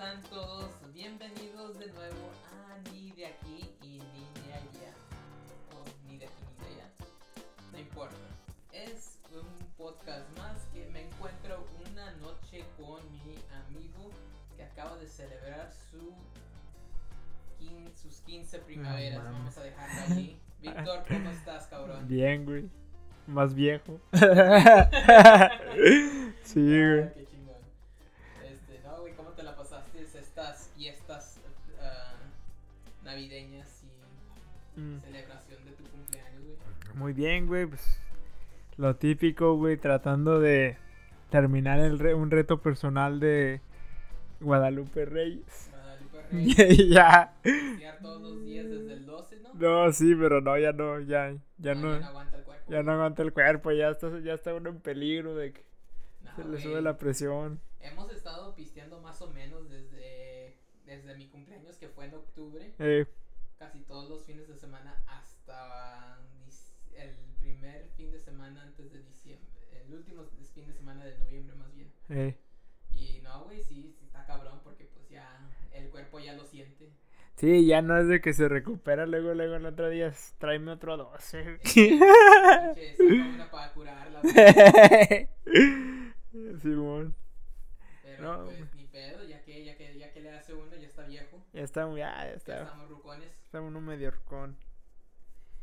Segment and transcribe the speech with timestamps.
[0.00, 0.70] están todos?
[0.94, 4.94] Bienvenidos de nuevo a Ni de aquí y ni de allá.
[5.72, 6.88] O ni de aquí ni de allá.
[7.70, 8.16] No importa.
[8.72, 9.44] Es un
[9.76, 13.34] podcast más que me encuentro una noche con mi
[13.66, 14.10] amigo
[14.56, 16.14] que acaba de celebrar su
[17.62, 19.18] quin- sus 15 primaveras.
[19.22, 19.38] mames.
[19.38, 20.40] Vamos a dejarlo allí.
[20.62, 22.08] Víctor, ¿cómo estás, cabrón?
[22.08, 22.70] Bien, güey.
[23.26, 24.00] Más viejo.
[26.42, 27.19] sí, Ah, güey.
[33.10, 36.56] Navideñas y Mm, celebración de tu cumpleaños, güey?
[36.94, 37.66] Muy bien, güey.
[37.66, 38.00] Pues,
[38.76, 39.76] lo típico, güey.
[39.76, 40.76] Tratando de
[41.30, 43.60] terminar el re- un reto personal de
[44.40, 45.70] Guadalupe Reyes.
[45.70, 47.34] Guadalupe Reyes, ya.
[48.00, 49.54] todos los días desde el 12, ¿no?
[49.54, 51.94] No, sí, pero no, ya no, ya, ya No, no.
[51.94, 52.70] ya no aguanta el cuerpo.
[52.72, 55.64] Ya no aguanta el cuerpo, ya está, ya está uno en peligro de que
[56.22, 57.60] No, se le sube la presión.
[57.80, 60.54] Hemos estado pisteando más o menos desde,
[60.86, 63.06] desde mi cumpleaños, que fue en octubre, Eh,
[63.58, 66.18] casi todos los fines de semana hasta
[66.94, 70.24] el primer fin de semana antes de diciembre, el último
[70.54, 71.92] fin de semana de noviembre más bien.
[72.08, 72.36] eh.
[72.92, 76.90] Y no, güey, sí, sí está cabrón porque pues ya el cuerpo ya lo siente.
[77.36, 80.96] Sí, ya no es de que se recupera luego, luego el otro día, tráeme otro
[80.96, 81.58] 12.
[81.62, 84.20] Pinche, saca una para curarla.
[86.62, 87.14] Simón,
[88.02, 88.68] Pero No, pues güey.
[88.74, 91.64] ni pedo, ya que, ya que, ya que le hace uno, ya está viejo, ya
[91.64, 94.56] está, ya, ya estamos rucones, está uno medio con.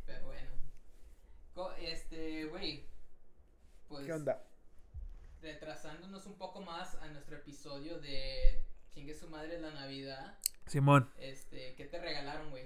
[0.06, 0.48] pero bueno.
[1.54, 2.84] Co- Este, güey,
[3.88, 4.42] pues ¿Qué onda?
[5.42, 11.08] retrasándonos un poco más a nuestro episodio de Chingue su madre la Navidad, Simón.
[11.18, 12.64] este, ¿qué te regalaron, güey?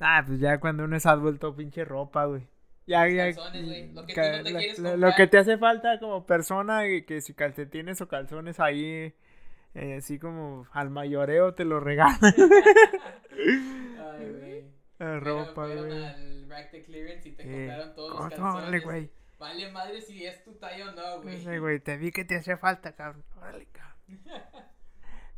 [0.00, 2.46] Ah, pues ya cuando uno es adulto, pinche ropa, güey.
[2.86, 3.24] Ya, ya.
[3.32, 5.10] calzones, güey, lo que tú ca- no te la- quieres la- comprar.
[5.10, 9.14] Lo que te hace falta como persona, y que si calcetines o calzones ahí,
[9.74, 12.18] eh, así como al mayoreo te lo regalan.
[13.38, 14.64] Ay, güey.
[14.98, 16.04] La ropa, güey.
[16.04, 18.54] al rack de clearance y te Eh, compraron todos los ¿cómo calzones.
[18.62, 19.10] órale, güey?
[19.38, 21.58] Vale madre si es tu talla o no, güey.
[21.58, 23.24] Güey, te vi que te hacía falta, cabrón.
[23.36, 23.92] Órale, cabrón.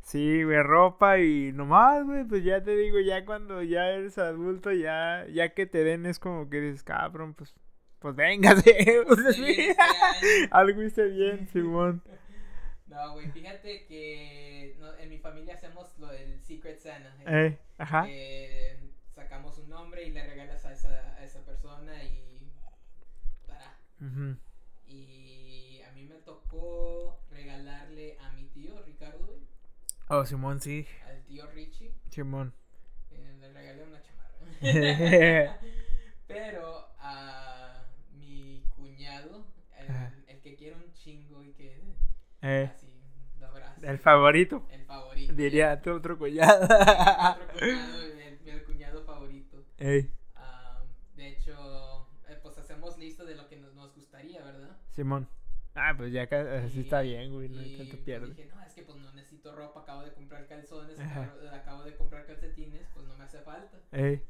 [0.01, 4.71] Sí, güey, ropa y nomás, güey, pues ya te digo, ya cuando ya eres adulto,
[4.71, 7.55] ya, ya que te den es como que dices, cabrón, pues,
[7.97, 8.75] pues véngase.
[9.33, 9.69] Sí, sí.
[9.71, 10.47] año.
[10.51, 12.03] Algo hice bien, Simón.
[12.95, 17.13] No, güey, fíjate que no, en mi familia hacemos lo del Secret Santa.
[17.27, 18.07] Eh, ajá.
[19.13, 22.31] sacamos un nombre y le regalas a esa, a esa persona y...
[24.01, 24.37] Ujú.
[24.87, 29.39] Y a mí me tocó regalarle a mi tío Ricardo, güey,
[30.07, 30.85] Oh, Simón, sí.
[31.07, 31.91] al tío Richie.
[32.11, 32.53] Simón.
[33.11, 35.59] Eh, le regalé una chamarra.
[36.27, 37.83] Pero a
[38.13, 39.45] mi cuñado,
[40.27, 41.81] el, que quiere un chingo y que
[42.43, 42.84] Eh, así.
[43.85, 44.65] El favorito.
[44.71, 45.33] El favorito.
[45.33, 46.63] Diría tu otro cuñado.
[46.65, 48.05] Otro cuñado,
[48.45, 49.63] el cuñado favorito.
[49.77, 50.83] Ey, Ah,
[51.15, 54.77] de hecho, eh, pues hacemos lista de lo que nos, nos gustaría, ¿verdad?
[54.91, 55.27] Simón.
[55.75, 58.27] Ah, pues ya así está bien, güey, no hay tanto pues, pierde.
[58.27, 61.23] dije, no, es que pues no necesito ropa, acabo de comprar calzones, Ajá.
[61.23, 63.77] acabo, acabo de comprar calcetines, pues no me hace falta.
[63.91, 64.21] Ey,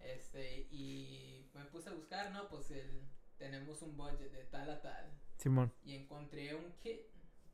[0.00, 2.48] Este, y me puse a buscar, ¿no?
[2.48, 3.02] Pues el,
[3.36, 5.10] tenemos un budget de tal a tal.
[5.36, 5.70] Simón.
[5.84, 7.02] Y encontré un kit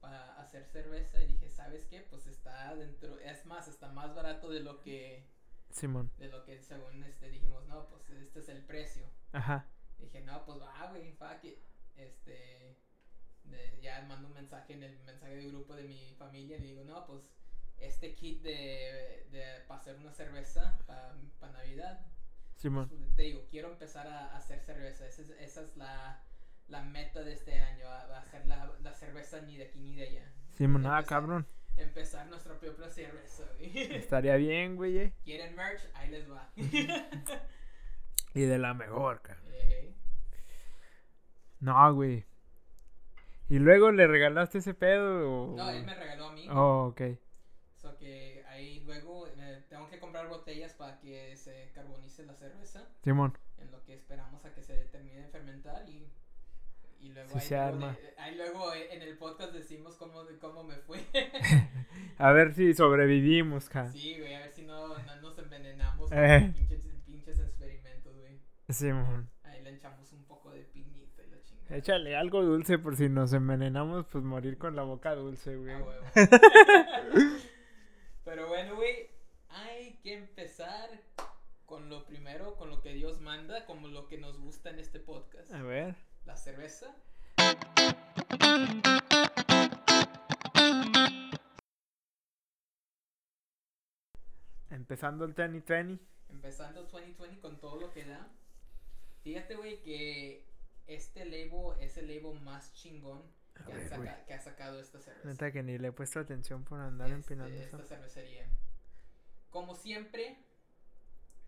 [0.00, 2.00] para hacer cerveza y dije, ¿sabes qué?
[2.00, 5.26] Pues está dentro, es más, está más barato de lo que,
[5.70, 6.10] Simón.
[6.18, 9.04] de lo que según este dijimos, no, pues este es el precio.
[9.32, 9.66] Ajá.
[9.98, 11.58] Dije, no, pues va, güey, fuck it.
[11.96, 12.76] Este,
[13.44, 16.82] de- ya mando un mensaje en el mensaje de grupo de mi familia y digo,
[16.84, 17.22] no, pues
[17.78, 21.14] este kit de, de para hacer una cerveza para
[21.52, 22.06] Navidad.
[22.56, 22.88] Simón.
[22.88, 25.06] Pues, te digo, quiero empezar a, a hacer cerveza.
[25.06, 26.22] Esa es, esa es la,
[26.70, 29.94] la meta de este año, a, a hacer la, la cerveza ni de aquí ni
[29.96, 30.32] de allá.
[30.52, 31.46] Simón, ah, Empezar- cabrón.
[31.76, 33.70] Empezar nuestra propia cerveza, güey.
[33.96, 34.98] Estaría bien, güey.
[34.98, 35.12] eh.
[35.24, 35.82] ¿Quieren merch?
[35.94, 36.50] Ahí les va.
[38.32, 39.44] Y de la mejor, cabrón.
[41.60, 42.24] No, güey.
[43.48, 45.52] ¿Y luego le regalaste ese pedo?
[45.52, 45.56] O...
[45.56, 46.46] no, él me regaló a mí.
[46.48, 47.00] Oh, ok.
[47.76, 52.86] So que ahí luego eh, tengo que comprar botellas para que se carbonice la cerveza.
[53.02, 53.36] Simón.
[53.58, 55.99] En lo que esperamos a que se termine de fermentar y,
[57.00, 57.92] y luego, Sí ahí, se luego arma.
[58.00, 61.00] de- ahí luego en el podcast decimos cómo, cómo me fue.
[62.18, 63.90] A ver si sobrevivimos, ca.
[63.90, 66.40] sí, güey, a ver si no, no nos envenenamos Eh.
[66.42, 68.38] con pinches, pinches experimentos, güey.
[68.68, 69.30] Simón.
[69.44, 71.76] Ahí le echamos un poco de piñita y la chingada.
[71.76, 75.72] Échale algo dulce por si nos envenenamos, pues morir con la boca dulce, güey.
[75.74, 76.12] Ah.
[78.24, 79.08] Pero bueno, güey,
[79.48, 80.90] hay que empezar
[81.66, 85.00] con lo primero, con lo que Dios manda, como lo que nos gusta en este
[85.00, 85.52] podcast.
[85.52, 85.94] A ver.
[86.30, 86.94] La cerveza.
[94.70, 96.02] Empezando el 2020.
[96.28, 98.28] Empezando 2020 con todo lo que da.
[99.22, 100.46] Fíjate, güey, que
[100.86, 103.22] este label es el label más chingón
[103.54, 105.28] que, ver, han saca- que ha sacado esta cerveza.
[105.28, 107.76] Neta que ni le he puesto atención por andar Este, empinando eso.
[107.76, 108.46] esta cervecería.
[109.50, 110.38] Como siempre,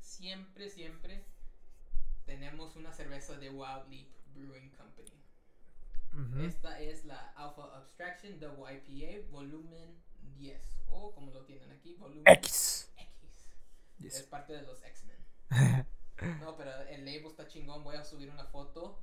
[0.00, 1.24] siempre, siempre
[2.26, 5.10] tenemos una cerveza de Wild Leap Brewing Company.
[6.46, 9.96] Esta es la Alpha Abstraction Double IPA volumen
[10.36, 12.92] 10 o como lo tienen aquí, volumen X.
[12.96, 13.48] X.
[13.98, 14.14] Yes.
[14.16, 15.86] Es parte de los X-Men.
[16.40, 17.82] No, pero el label está chingón.
[17.82, 19.02] Voy a subir una foto.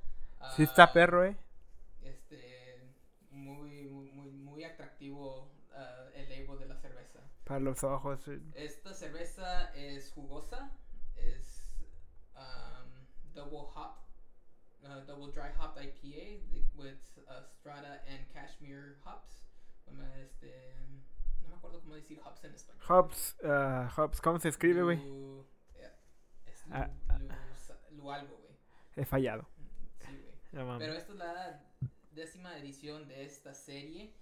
[0.56, 1.36] Sí está perro, eh.
[2.02, 2.80] Este,
[3.30, 7.20] muy, muy, muy, atractivo ah, el label de la cerveza.
[7.44, 8.20] Para los ojos.
[8.54, 10.70] Esta cerveza es jugosa,
[11.16, 11.76] es
[12.34, 13.96] um, double hop,
[14.90, 16.40] uh, double dry hop IPA
[16.76, 16.98] with
[17.28, 19.44] uh, Strata and Cashmere hops.
[19.88, 20.50] Um, Este,
[21.42, 22.82] no me acuerdo cómo decir hops en español.
[22.88, 24.98] Hops, ah, Hops, ¿cómo se escribe, güey?
[24.98, 25.90] Eh,
[26.46, 28.56] Es lu, Ah, lu- sa- lu algo, güey.
[28.96, 29.46] He fallado.
[30.00, 30.34] Sí, güey.
[30.52, 30.80] No mames.
[30.86, 31.64] Pero esta es la
[32.12, 34.14] décima edición de esta serie.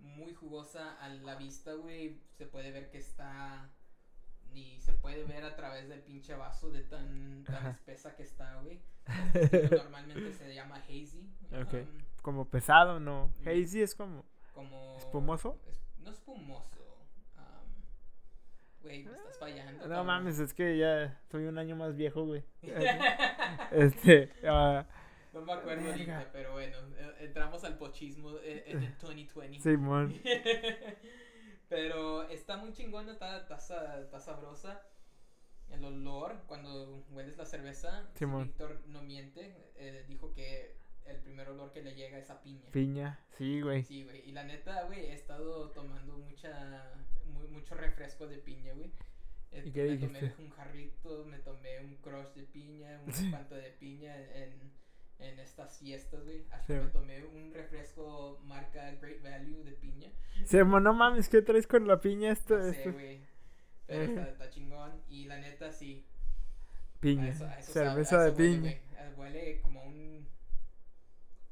[0.00, 2.20] Muy jugosa a la vista, güey.
[2.36, 3.70] Se puede ver que está.
[4.54, 8.54] Ni se puede ver a través del pinche vaso de tan, tan espesa que está,
[8.62, 8.80] güey.
[9.70, 11.28] Normalmente se llama hazy.
[11.52, 11.74] Ok.
[11.74, 13.32] am, Como pesado, ¿no?
[13.44, 14.24] Hazy es como.
[14.54, 14.96] como.
[14.98, 15.58] ¿Espumoso?
[15.68, 16.80] es- no espumoso.
[18.82, 19.72] Güey, me estás fallando.
[19.72, 20.06] No cabrón.
[20.06, 22.44] mames, es que ya soy un año más viejo, güey.
[23.72, 24.30] Este.
[24.46, 24.86] ah,
[25.32, 29.58] No me acuerdo ahorita, pero bueno, eh, entramos al pochismo eh, en el 2020.
[29.60, 30.14] Simón.
[31.68, 34.82] Pero está muy chingona, está, está, está sabrosa.
[35.70, 38.08] El olor, cuando hueles la cerveza.
[38.18, 40.76] Víctor no miente, eh, dijo que
[41.06, 42.70] el primer olor que le llega es a piña.
[42.70, 43.18] Piña.
[43.38, 43.82] Sí, güey.
[43.82, 44.28] Sí, güey.
[44.28, 46.92] Y la neta, güey, he estado tomando mucha,
[47.26, 48.92] mu- mucho refresco de piña, güey.
[49.52, 50.28] ¿Y qué me dijiste?
[50.28, 54.72] tomé un jarrito, me tomé un crush de piña, una fanta de piña en,
[55.18, 56.44] en estas fiestas, güey.
[56.50, 60.10] Hasta Sí, me tomé un refresco marca Great Value de piña.
[60.44, 62.56] Simón, no mames, ¿qué traes con la piña esto?
[62.58, 63.20] No sé, güey.
[63.86, 65.02] Pero está, está chingón.
[65.08, 66.04] Y la neta, sí.
[66.96, 67.28] a Piña.
[67.28, 68.80] eso- a eso sabe- Cerveza de huele, piña.
[69.16, 70.26] Huele como un...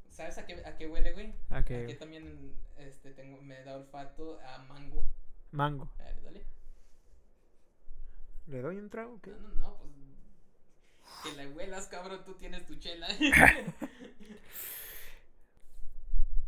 [0.09, 1.35] ¿Sabes a qué, a qué huele, güey?
[1.51, 5.05] ¿A qué, Aquí también este, tengo, me da olfato a mango.
[5.53, 5.89] Mango.
[5.99, 6.45] A ver, dale.
[8.49, 9.21] ¿Le doy un trago?
[9.23, 9.31] ¿Qué?
[9.31, 9.79] No, no, no.
[11.23, 13.07] Que la huelas, cabrón, tú tienes tu chela.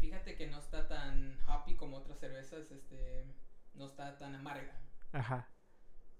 [0.01, 3.25] Fíjate que no está tan hoppy como otras cervezas, este.
[3.75, 4.73] No está tan amarga
[5.13, 5.49] Ajá.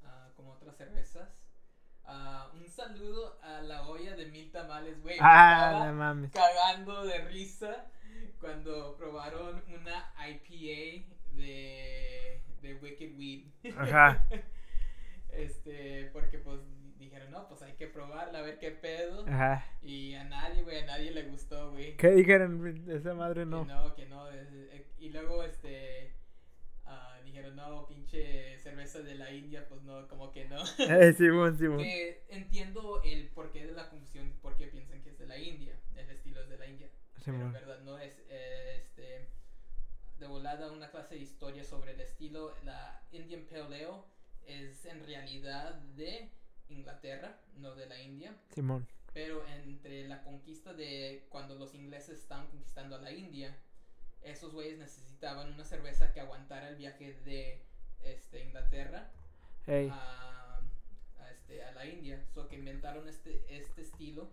[0.03, 1.29] ah, como otras cervezas.
[2.05, 5.17] Ah, un saludo a la olla de mil tamales, güey.
[5.21, 6.33] Ah, mames.
[6.33, 7.87] cagando de risa
[8.41, 13.47] cuando probaron una IPA de, de Wicked Weed.
[13.77, 14.27] Ajá.
[15.35, 16.61] Este, porque pues
[17.15, 19.25] dijeron, no, pues hay que probarla, a ver qué pedo.
[19.29, 19.65] Ajá.
[19.83, 21.97] Y a nadie, güey, a nadie le gustó, güey.
[21.97, 22.89] ¿Qué dijeron?
[22.91, 23.65] Esa madre Que no.
[23.65, 24.31] no, que no.
[24.31, 26.15] es- eh, Y luego, este,
[26.87, 30.63] ah, dijeron, no, pinche cerveza de la India, pues no, como que no.
[30.79, 31.79] Eh, Simón, Simón.
[31.79, 36.09] que entiendo el porqué de la confusión, porque piensan que es de la India, el
[36.11, 36.89] estilo es de la India.
[37.25, 39.29] Pero en verdad no es, eh, este,
[40.19, 42.55] de volada una clase de historia sobre el estilo.
[42.65, 43.89] La Indian Pale Ale
[44.47, 46.31] es en realidad de
[46.69, 48.37] Inglaterra, no de la India.
[48.51, 48.87] Simón.
[49.13, 53.57] Pero entre la conquista de cuando los ingleses estaban conquistando a la India,
[54.23, 57.63] esos güeyes necesitaban una cerveza que aguantara el viaje de
[58.03, 59.11] este, Inglaterra
[59.69, 60.61] a,
[61.19, 62.25] a, este, a la India.
[62.35, 64.31] So que inventaron este, este estilo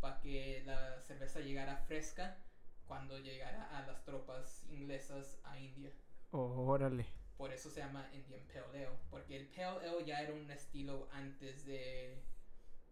[0.00, 2.38] para que la cerveza llegara fresca
[2.86, 5.92] cuando llegara a las tropas inglesas a India.
[6.32, 7.06] Oh, órale.
[7.40, 11.08] Por eso se llama Indian Pale Ale, porque el Pale Ale ya era un estilo
[11.10, 12.18] antes de,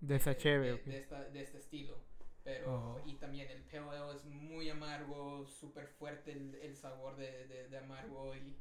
[0.01, 0.85] De esa cheve, de, ok.
[0.85, 1.99] de esta- de este estilo.
[2.45, 3.03] Pero, Oh.
[3.07, 8.35] y también el Pale Ale es muy amargo, súper fuerte el, el sabor de, amargo.
[8.35, 8.57] Y,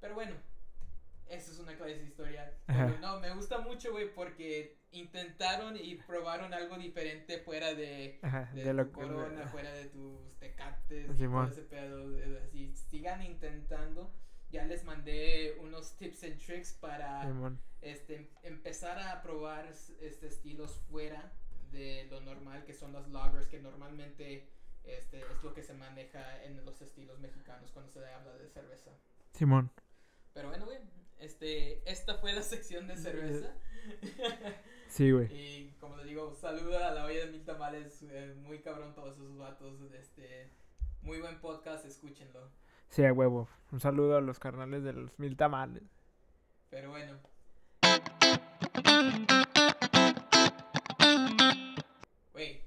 [0.00, 0.34] pero bueno,
[1.28, 2.52] esa es una clase de historia.
[2.66, 8.50] Pero no, me gusta mucho, güey, porque intentaron y probaron algo diferente fuera de, Ajá.
[8.54, 11.48] de, De tu lo corona, fuera de tus tecates y Simón.
[11.48, 12.18] todo ese pedo.
[12.18, 14.12] eh, Así, sigan intentando.
[14.50, 17.30] Ya les mandé unos tips and tricks para
[17.82, 19.66] este, empezar a probar
[20.00, 21.32] este, estilos fuera
[21.70, 24.48] de lo normal que son las lagers que normalmente
[24.84, 28.90] este, es lo que se maneja en los estilos mexicanos cuando se habla de cerveza.
[29.34, 29.70] Simón.
[30.32, 30.78] Pero bueno, güey,
[31.18, 33.54] este, esta fue la sección de cerveza.
[34.88, 35.28] Sí, güey.
[35.30, 39.16] y como les digo, saluda a la olla de mil tamales, eh, muy cabrón todos
[39.16, 40.50] esos vatos, este,
[41.02, 42.50] muy buen podcast, escúchenlo.
[42.88, 43.48] Sí, a huevo.
[43.70, 45.82] Un saludo a los carnales de los mil tamales.
[46.70, 47.18] Pero bueno.
[52.32, 52.62] Güey,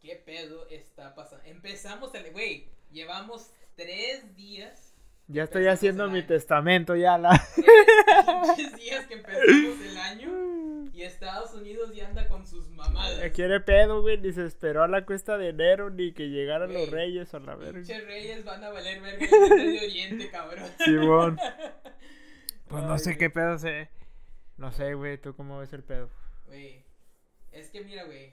[0.00, 1.44] ¿qué pedo está pasando?
[1.46, 4.94] Empezamos, el, güey, llevamos tres días.
[5.28, 7.30] Ya estoy haciendo mi testamento, ya la.
[8.56, 10.51] Tres días que empezamos el año
[10.92, 13.30] y Estados Unidos ya anda con sus mamadas.
[13.32, 16.82] Quiere pedo, güey, ni se esperó a la cuesta de enero ni que llegaran Güey,
[16.82, 17.78] los reyes a la verga.
[17.78, 20.70] Pinches reyes van a valer verga en el Medio Oriente, cabrón.
[20.84, 21.38] Simón.
[22.68, 23.18] Pues no sé güey.
[23.18, 23.90] qué pedo se.
[24.56, 26.08] No sé, güey, ¿tú cómo ves el pedo?
[26.46, 26.82] Güey,
[27.50, 28.32] es que mira, güey,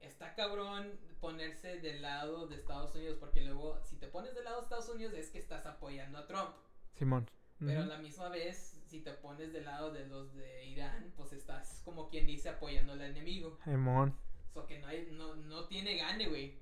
[0.00, 4.58] está cabrón ponerse del lado de Estados Unidos porque luego si te pones del lado
[4.58, 6.50] de Estados Unidos es que estás apoyando a Trump.
[6.94, 7.28] Simón.
[7.58, 11.32] Pero a la misma vez, si te pones del lado de los de Irán, pues
[11.32, 13.58] estás como quien dice apoyando al enemigo.
[13.64, 14.14] Simón.
[14.54, 16.54] So que no, hay, no, no tiene gane, güey.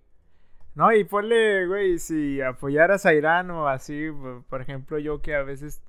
[0.74, 4.08] No, y ponle, güey, si apoyaras a Irán o así,
[4.48, 5.82] por ejemplo, yo que a veces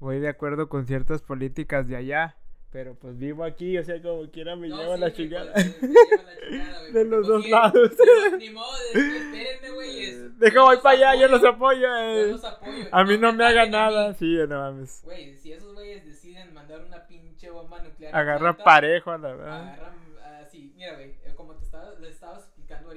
[0.00, 2.36] voy de acuerdo con ciertas políticas de allá,
[2.72, 5.52] pero pues vivo aquí, o sea, como quiera me No, sí, la chingada.
[5.52, 7.90] pues, lleva la chingada, güey, De los pues, dos sí, lados.
[7.96, 10.04] sí, Ni modo, espérenme, güey.
[10.04, 12.14] es- Deja yo voy para allá, yo los apoyo, apoyo.
[12.14, 12.26] yo eh.
[12.32, 15.02] los apoyo, A mí no me haga nada, sí, no mames.
[15.04, 18.14] Güey, si esos güeyes deciden mandar una pinche bomba nuclear.
[18.16, 19.60] Agarra Atlanta, parejo a la verdad.
[19.68, 19.94] Agarran
[20.40, 20.72] así.
[20.74, 22.90] Mira, güey, eh, como te estaba, les estaba explicando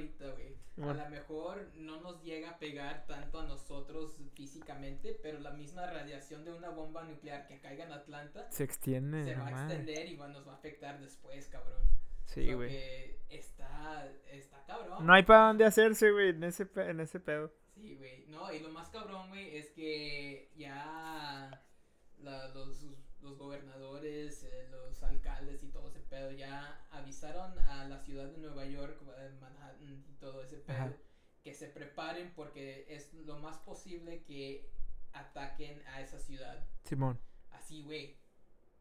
[0.78, 5.86] A lo mejor no nos llega a pegar tanto a nosotros físicamente, pero la misma
[5.86, 10.08] radiación de una bomba nuclear que caiga en Atlanta Se extiende, se va a extender
[10.10, 11.82] y va, nos va a afectar después, cabrón.
[12.26, 13.16] Sí, güey.
[13.30, 15.06] está, está cabrón.
[15.06, 17.54] No hay para dónde hacerse, güey, en ese, en ese pedo.
[17.76, 18.26] Sí, güey.
[18.28, 21.64] No, y lo más cabrón, güey, es que ya
[22.20, 22.84] la- los,
[23.22, 28.38] los gobernadores, eh, los alcaldes y todo ese pedo ya avisaron a la ciudad de
[28.38, 30.94] Nueva York, eh, Manhattan y todo ese pedo, Ajá.
[31.44, 34.66] que se preparen porque es lo más posible que
[35.12, 36.64] ataquen a esa ciudad.
[36.84, 37.20] Simón.
[37.52, 38.16] Así, güey.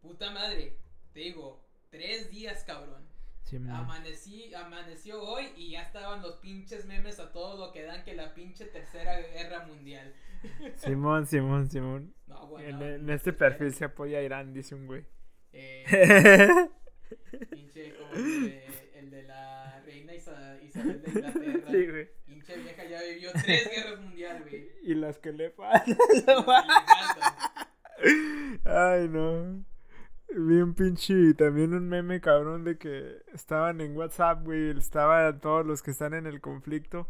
[0.00, 0.78] Puta madre.
[1.12, 1.60] Te digo,
[1.90, 3.02] tres días, cabrón.
[3.42, 3.72] Simón.
[3.72, 8.14] Amanecí, amaneció hoy y ya estaban los pinches memes a todo lo que dan que
[8.14, 10.14] la pinche tercera guerra mundial.
[10.76, 12.14] Simón, Simón, Simón.
[12.28, 12.70] No, güey.
[12.70, 15.04] En, no, en no este te perfil se apoya a Irán, dice un güey.
[15.52, 15.84] Eh,
[17.50, 18.64] pinche como el de,
[18.98, 21.70] el de la reina Isa- Isabel de Inglaterra.
[21.70, 22.08] sí, güey.
[22.26, 24.68] Pinche vieja ya vivió tres guerras mundiales, güey.
[24.82, 25.96] Y las que le faltan.
[25.96, 26.84] Las que le faltan.
[28.64, 29.64] Ay, no.
[30.36, 34.70] Vi un pinche, también un meme cabrón de que estaban en WhatsApp, güey.
[34.76, 37.08] Estaban todos los que están en el conflicto.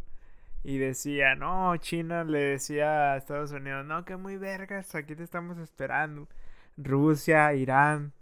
[0.62, 5.22] Y decía, no, China le decía a Estados Unidos, no, que muy vergas, aquí te
[5.22, 6.26] estamos esperando.
[6.78, 8.12] Rusia, Irán,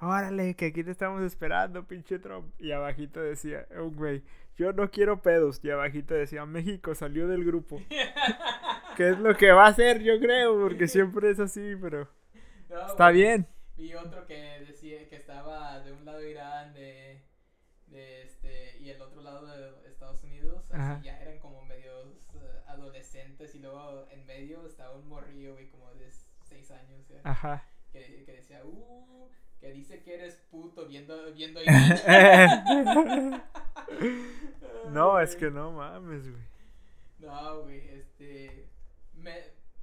[0.00, 2.52] órale, que aquí te estamos esperando, pinche Trump.
[2.60, 4.22] Y abajito decía, un güey,
[4.56, 5.60] yo no quiero pedos.
[5.62, 7.80] Y abajito decía, México salió del grupo.
[8.96, 12.08] que es lo que va a hacer, yo creo, porque siempre es así, pero
[12.68, 13.22] No, está güey.
[13.22, 13.46] bien.
[13.76, 14.34] Vi otro que
[14.66, 17.22] decía que estaba de un lado Irán de,
[17.86, 21.00] de este y el otro lado de Estados Unidos, así Ajá.
[21.04, 25.94] ya eran como medios eh, adolescentes y luego en medio estaba un morrillo, güey, como
[25.94, 26.10] de
[26.42, 27.64] 6 años, Ajá.
[27.92, 29.07] que, que decía, uh,
[29.68, 31.60] que dice que eres puto viendo, viendo
[34.90, 36.42] no, es que no mames, güey.
[37.18, 38.66] No, güey, este.
[39.14, 39.34] Me,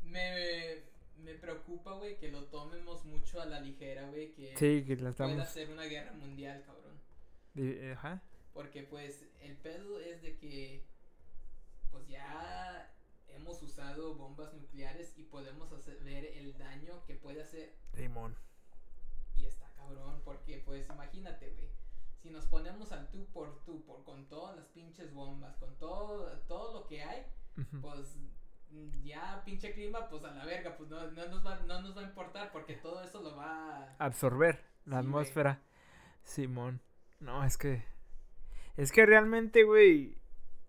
[0.03, 0.77] me,
[1.23, 5.11] me preocupa, güey, que lo tomemos mucho a la ligera, güey, que Sí, que la
[5.11, 6.99] pueda ser una guerra mundial, cabrón.
[7.53, 8.21] di- Ajá.
[8.53, 10.83] Porque, pues, el pedo es de que,
[11.91, 12.89] pues ya
[13.27, 17.73] hemos usado bombas nucleares y podemos hacer, ver el daño que puede hacer.
[17.93, 18.35] Simón.
[19.85, 21.69] Cabrón, porque, pues, imagínate, güey.
[22.21, 26.27] Si nos ponemos al tú por tú, por, con todas las pinches bombas, con todo,
[26.47, 27.23] todo lo que hay,
[27.81, 28.17] pues
[29.03, 32.01] ya pinche clima, pues a la verga, pues no, no, nos, va, no nos va
[32.01, 33.95] a importar porque todo eso lo va a...
[33.99, 35.61] Absorber la Sí, atmósfera.
[36.23, 36.81] Simón.
[37.19, 37.83] No, es que.
[38.75, 40.17] Es que realmente, güey.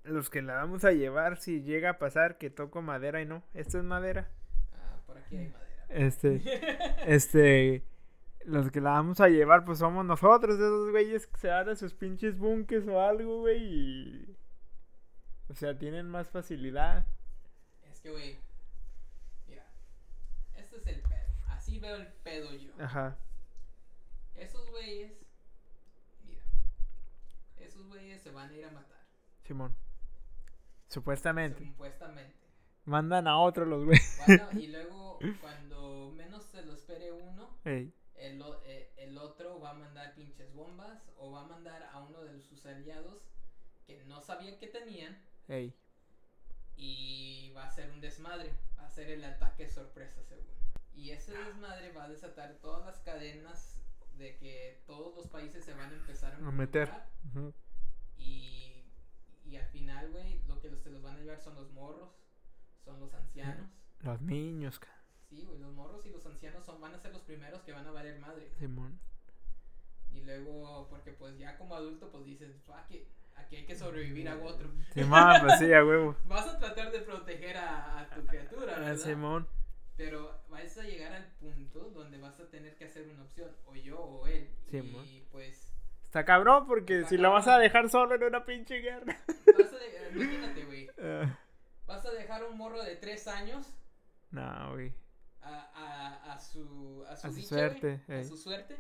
[0.05, 3.43] Los que la vamos a llevar, si llega a pasar que toco madera y no.
[3.55, 4.29] Esto es madera.
[4.73, 5.87] Ah, por aquí hay madera.
[5.89, 6.43] Este.
[7.07, 7.83] este.
[8.47, 11.75] Los que la vamos a llevar, pues somos nosotros, esos güeyes que se van a
[11.75, 13.59] sus pinches bunkers o algo, güey.
[13.61, 14.37] Y.
[15.49, 17.05] O sea, tienen más facilidad.
[17.91, 18.39] Es que, güey,
[19.49, 19.67] mira,
[20.55, 21.27] este es el pedo.
[21.49, 22.71] Así veo el pedo yo.
[22.79, 23.17] Ajá.
[24.37, 25.13] Esos güeyes,
[26.25, 26.45] mira,
[27.59, 29.01] esos güeyes se van a ir a matar.
[29.43, 29.75] Simón.
[30.87, 31.67] Supuestamente.
[31.67, 32.37] Supuestamente.
[32.85, 34.23] Mandan a otro los güeyes.
[34.25, 37.93] Bueno, y luego, cuando menos se lo espere uno, Ey.
[38.27, 42.23] El, eh, el otro va a mandar pinches bombas o va a mandar a uno
[42.25, 43.23] de sus aliados
[43.87, 45.17] que no sabía que tenían
[45.49, 45.73] Ey.
[46.77, 50.47] y va a ser un desmadre, va a ser el ataque sorpresa según.
[50.95, 53.81] Y ese desmadre va a desatar todas las cadenas
[54.19, 56.91] de que todos los países se van a empezar a A meter.
[58.17, 58.85] y,
[59.45, 62.11] y al final, güey, lo que se los va van a llevar son los morros,
[62.85, 63.71] son los ancianos.
[64.01, 64.96] Los niños, ca-
[65.37, 67.87] Sí, güey, los morros y los ancianos son, van a ser los primeros que van
[67.87, 68.51] a valer madre.
[68.59, 68.99] Simón.
[70.15, 74.29] Y luego, porque pues ya como adulto, pues dices, "Fuck it, aquí hay que sobrevivir
[74.31, 74.71] a otro.
[74.95, 76.17] Simón, pues sí, a huevo.
[76.25, 78.97] Vas a tratar de proteger a, a tu criatura, Ah, ¿verdad?
[79.05, 79.47] Simón.
[79.99, 83.75] Pero vas a llegar al punto donde vas a tener que hacer una opción, o
[83.75, 84.49] yo o él.
[84.71, 85.73] Sí, y pues,
[86.05, 89.19] Está cabrón porque Está si lo vas a dejar solo en una pinche guerra.
[89.27, 91.39] vas a de- imagínate, güey, Ah,
[91.87, 93.67] vas a dejar un morro de tres años
[94.31, 94.93] no, güey.
[95.47, 98.77] A, a, a su, a su, A su dicha, suerte, güey, a su suerte,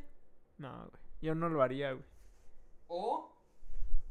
[0.58, 1.02] No, güey.
[1.22, 2.04] Yo no lo haría, güey.
[2.88, 3.32] o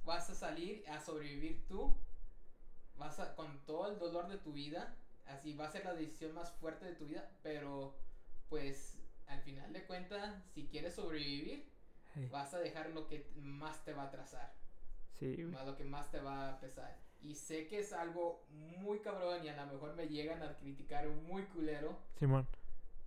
[0.04, 1.96] vas a salir a sobrevivir tú,
[2.98, 4.96] vas a, con todo el dolor de tu vida,
[5.26, 7.96] así va a ser la decisión más fuerte de tu vida, pero
[8.50, 8.98] pues
[9.28, 11.68] al final de cuentas, si quieres sobrevivir,
[12.32, 14.54] vas a dejar lo que más te va a atrasar,
[15.20, 15.66] Sí, güey.
[15.66, 16.98] lo que más te va a pesar.
[17.26, 21.08] Y sé que es algo muy cabrón y a lo mejor me llegan a criticar
[21.08, 22.48] muy culero Simón.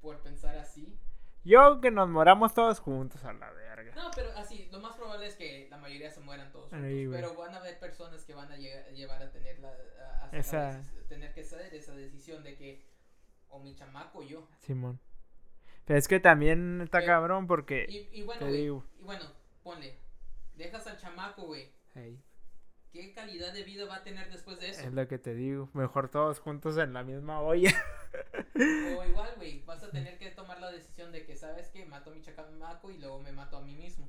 [0.01, 0.99] por pensar así.
[1.45, 3.95] Yo que nos moramos todos juntos a la verga.
[3.95, 7.35] No, pero así, lo más probable es que la mayoría se mueran todos juntos, pero
[7.37, 11.41] van a haber personas que van a llevar a tener la a Esa- tener que
[11.43, 12.85] hacer esa decisión de que
[13.51, 14.47] o mi chamaco o yo.
[14.59, 14.99] Simón.
[15.87, 17.87] Pero es que también está Pero- cabrón porque.
[17.89, 18.85] Y, y bueno, Te güey, digo.
[19.01, 19.25] y bueno,
[19.63, 19.97] ponle,
[20.57, 21.71] dejas al chamaco, güey.
[21.95, 22.21] Ey,
[22.93, 24.81] ¿Qué calidad de vida va a tener después de eso?
[24.81, 25.69] es lo que te digo.
[25.75, 27.71] Mejor todos juntos en la misma olla.
[28.55, 31.85] O igual, güey, vas a tener que tomar la decisión de que, ¿sabes qué?
[31.85, 34.09] Mato a mi chamaco y luego me mato a mí mismo.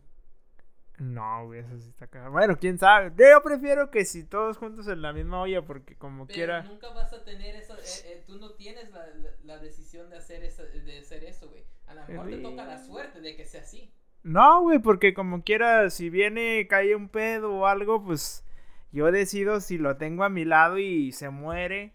[0.98, 2.34] No, güey, eso sí está cabrón.
[2.34, 3.12] Bueno, quién sabe.
[3.18, 6.64] Yo prefiero que si todos juntos en la misma olla porque como Pero quiera.
[6.64, 10.18] nunca vas a tener eso, eh, eh, tú no tienes la, la, la decisión de
[10.18, 11.64] hacer, esa, de hacer eso, güey.
[11.88, 13.94] A lo mejor te toca la suerte de que sea así.
[14.24, 18.44] No, güey, porque como quiera, si viene, cae un pedo o algo, pues
[18.92, 21.94] yo decido si lo tengo a mi lado y se muere.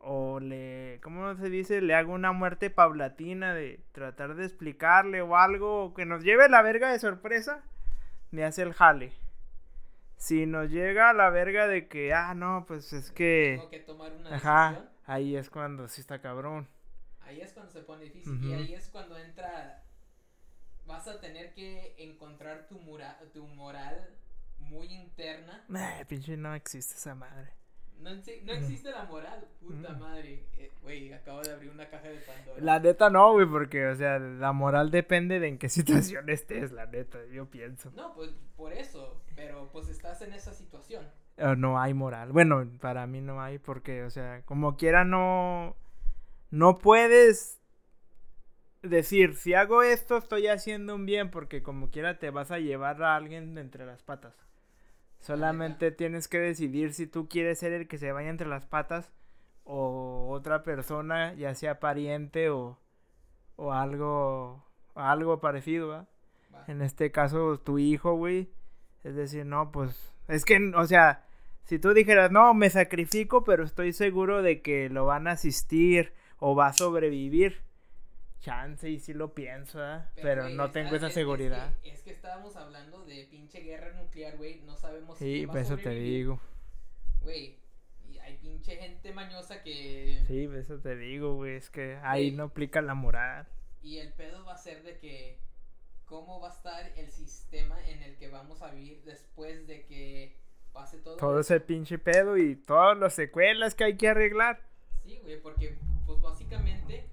[0.00, 1.80] O le, ¿cómo se dice?
[1.80, 6.48] Le hago una muerte paulatina de tratar de explicarle o algo o que nos lleve
[6.48, 7.64] la verga de sorpresa.
[8.30, 9.12] Me hace el jale.
[10.16, 13.54] Si nos llega a la verga de que, ah, no, pues es que...
[13.56, 14.90] Tengo que tomar una Ajá, decisión.
[15.06, 16.68] ahí es cuando sí está cabrón.
[17.20, 18.42] Ahí es cuando se pone difícil.
[18.44, 19.82] Y ahí es cuando entra.
[20.86, 24.08] Vas a tener que encontrar tu, mura, tu moral
[24.70, 25.64] muy interna.
[25.74, 27.52] Eh, pinche no existe esa madre.
[28.00, 29.98] No, no existe la moral, puta Mm.
[29.98, 30.44] madre.
[30.56, 32.60] Eh, Güey, acabo de abrir una caja de Pandora.
[32.60, 35.68] La neta no, güey, porque, o sea, la moral depende de en qué
[36.16, 37.90] situación estés, la neta, yo pienso.
[37.96, 39.20] No, pues por eso.
[39.36, 41.04] Pero pues estás en esa situación.
[41.36, 42.32] Eh, no hay moral.
[42.32, 45.76] Bueno, para mí no hay, porque, o sea, como quiera no...
[46.50, 47.60] No puedes
[48.82, 53.02] decir, si hago esto estoy haciendo un bien, porque como quiera te vas a llevar
[53.02, 54.34] a alguien entre las patas.
[55.20, 59.12] Solamente tienes que decidir si tú quieres ser el que se vaya entre las patas
[59.64, 62.78] o otra persona, ya sea pariente o,
[63.56, 66.06] o algo, algo parecido.
[66.66, 68.50] En este caso, tu hijo, güey.
[69.04, 70.14] Es decir, no, pues.
[70.26, 71.26] Es que, o sea,
[71.64, 76.12] si tú dijeras, no, me sacrifico, pero estoy seguro de que lo van a asistir
[76.38, 77.62] o va a sobrevivir.
[78.40, 80.08] Chance, y sí lo pienso, ¿ah?
[80.22, 81.72] Pero, no tengo esa es- es seguridad.
[81.82, 84.60] que- Es que, estábamos hablando de pinche guerra nuclear, güey.
[84.60, 86.40] No sabemos Sí, quién va a pues eso te sobrevivir, digo.
[87.22, 87.56] Güey,
[88.08, 90.22] y hay pinche gente mañosa que...
[90.28, 91.56] Sí, pues eso te digo, güey.
[91.56, 93.46] Es que ahí no aplica la moral.
[93.82, 95.38] Y el pedo va a ser de que...
[96.06, 100.36] ¿Cómo va a estar el sistema en el que vamos a vivir después de que
[100.72, 101.16] pase todo?
[101.16, 104.62] Todo ese pinche pedo y todas las secuelas que hay que arreglar.
[105.04, 107.04] Sí, güey, porque pues básicamente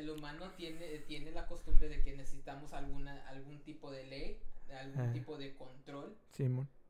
[0.00, 4.40] el humano tiene, tiene la costumbre de que necesitamos alguna, algún tipo de ley,
[4.80, 5.12] algún Ah.
[5.12, 6.16] tipo de control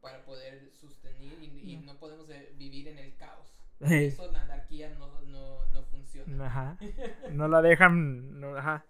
[0.00, 3.52] para poder sostener y, y no podemos eh, vivir en el caos.
[3.78, 4.06] Por Ey.
[4.06, 6.46] eso la anarquía no, no, no funciona.
[6.46, 6.78] Ajá.
[7.30, 8.40] No la dejan.
[8.40, 8.84] No, ajá.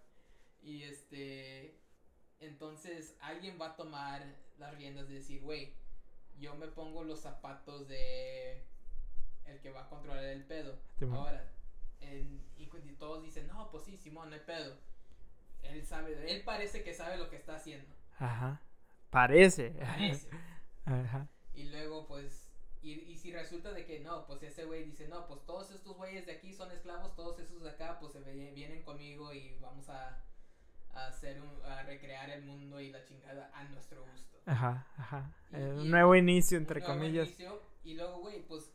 [0.63, 1.79] Y este,
[2.41, 4.23] entonces alguien va a tomar
[4.59, 5.75] las riendas de decir, güey,
[6.39, 8.65] yo me pongo los zapatos de
[9.47, 10.79] el que va a controlar el pedo.
[11.13, 11.51] Ahora,
[12.01, 14.77] en- y, cu- y todos dicen, no, pues sí, Simón, no hay pedo.
[15.63, 17.87] Él sabe, él parece que sabe lo que está haciendo.
[18.19, 18.61] Ajá.
[19.11, 19.71] Parece.
[19.71, 20.29] Parece.
[20.87, 21.29] Ajá.
[21.55, 22.49] Y luego, pues,
[22.83, 25.97] y, y si resulta de que no, pues ese güey dice, no, pues todos estos
[25.97, 28.21] güeyes de aquí son esclavos, todos esos de acá, pues se
[28.53, 30.23] vienen conmigo y vamos a,
[30.95, 34.39] a hacer un, a recrear el mundo y la chingada a nuestro gusto.
[34.47, 35.31] Ajá, ajá.
[35.53, 37.29] Y- Eh, y un nuevo inicio, Un entre nuevo comillas.
[37.29, 38.73] inicio, y luego, güey, pues,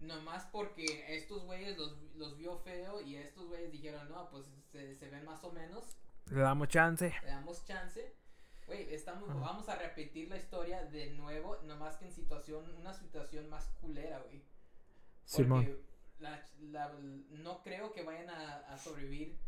[0.00, 4.94] nomás porque estos güeyes los, los vio feo y estos güeyes dijeron, no, pues se,
[4.94, 5.84] se ven más o menos,
[6.26, 7.12] Le damos chance.
[7.22, 8.14] le damos chance.
[8.66, 13.48] Güey, estamos, vamos a repetir la historia de nuevo, nomás que en situación, una situación
[13.48, 14.38] más culera, güey.
[14.38, 15.78] Porque Simón.
[16.20, 16.92] la- la-
[17.30, 19.38] no creo que vayan a, a sobrevivir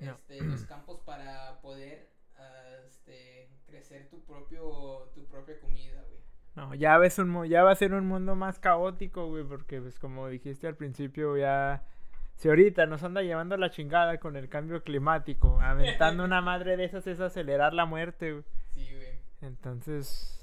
[0.00, 0.12] No.
[0.12, 6.20] este, los campos para poder ah, este, crecer tu propio tu propia comida, güey.
[6.56, 9.98] No, ya ves un ya va a ser un mundo más caótico, güey, porque pues
[9.98, 11.82] como dijiste al principio, ya
[12.36, 16.84] si ahorita nos anda llevando la chingada con el cambio climático, aventando una madre de
[16.84, 18.44] esas es acelerar la muerte, güey.
[18.74, 19.20] Sí, güey.
[19.42, 20.36] Entonces,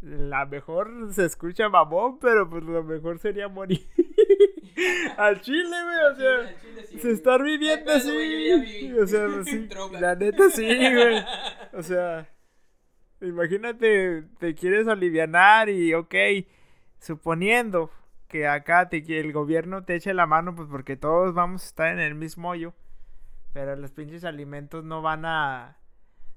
[0.00, 3.86] la mejor se escucha mamón, pero pues lo mejor sería morir.
[5.16, 7.14] Al chile, güey, o Al chile- sea, al chile sí, se güey.
[7.14, 8.92] estar viviendo así.
[9.00, 9.68] O sea, pues, sí,
[10.00, 11.24] la neta sí, güey.
[11.72, 12.28] O sea,
[13.22, 16.14] imagínate, te quieres alivianar y, ok,
[16.98, 17.90] suponiendo
[18.28, 21.66] que acá te, que el gobierno te eche la mano, pues porque todos vamos a
[21.66, 22.72] estar en el mismo hoyo,
[23.52, 25.76] pero los pinches alimentos no van a,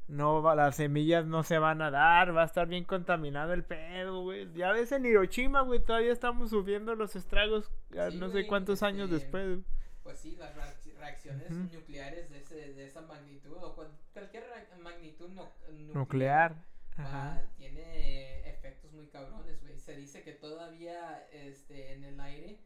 [0.07, 3.63] no, va- las semillas no se van a dar, va a estar bien contaminado el
[3.63, 4.51] pedo, güey.
[4.53, 7.71] Ya ves en Hiroshima, güey, todavía estamos sufriendo los estragos,
[8.11, 9.59] Sí, no sé cuántos años después.
[10.03, 14.43] Pues sí, las reac- reacciones nucleares de, ese, de esa magnitud o cual- cualquier
[14.83, 15.49] magnitud no-
[15.93, 16.55] Nuclear.
[16.97, 17.41] Ajá.
[17.57, 19.77] tiene efectos muy cabrones, güey.
[19.79, 22.59] Se dice que todavía este, en el aire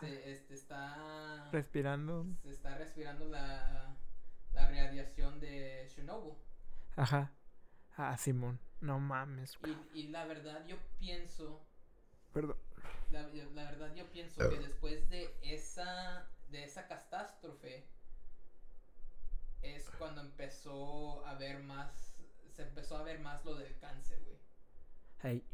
[0.00, 2.26] se este, está, Respirando.
[2.42, 3.96] se está respirando la,
[4.52, 6.34] la radiación de Chernobyl.
[6.96, 7.32] Ajá.
[7.96, 8.58] Ah, Simón.
[8.80, 9.58] No mames.
[9.92, 11.66] Y, y la verdad yo pienso
[12.32, 12.56] Perdón.
[13.10, 17.86] La, la verdad yo pienso que después de esa de esa catástrofe
[19.62, 22.13] es cuando empezó a ver más
[22.54, 24.38] se empezó a ver más lo del cáncer, güey.
[25.20, 25.44] Ahí.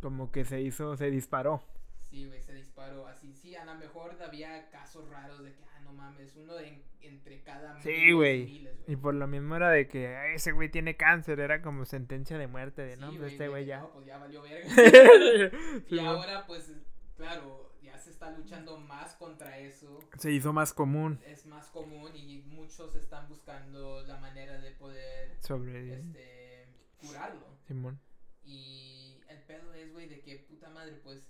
[0.00, 1.62] Como que se hizo, se disparó.
[2.10, 3.32] Sí, güey, se disparó así.
[3.34, 7.42] Sí, a lo mejor había casos raros de que, ah, no mames, uno de, entre
[7.42, 8.68] cada Sí, güey.
[8.86, 11.38] Y por lo mismo era de que "Ay, ese güey tiene cáncer.
[11.40, 12.82] Era como sentencia de muerte.
[12.82, 13.80] De Sí, no, pues este güey ya.
[13.80, 14.68] No, pues ya valió verga.
[15.88, 16.72] y ahora, pues,
[17.16, 19.98] claro, ya se está luchando más contra eso.
[20.18, 25.36] Se hizo más común es más común y muchos están buscando la manera de poder
[25.40, 26.27] sobre este
[27.00, 27.98] curarlo Simón.
[28.44, 31.28] y el pedo es güey de que puta madre pues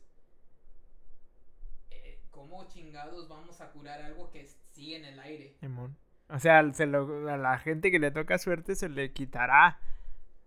[1.91, 5.97] eh, cómo chingados vamos a curar algo que sigue en el aire Simón.
[6.31, 9.81] O sea, se lo- a la gente que le toca suerte se le quitará.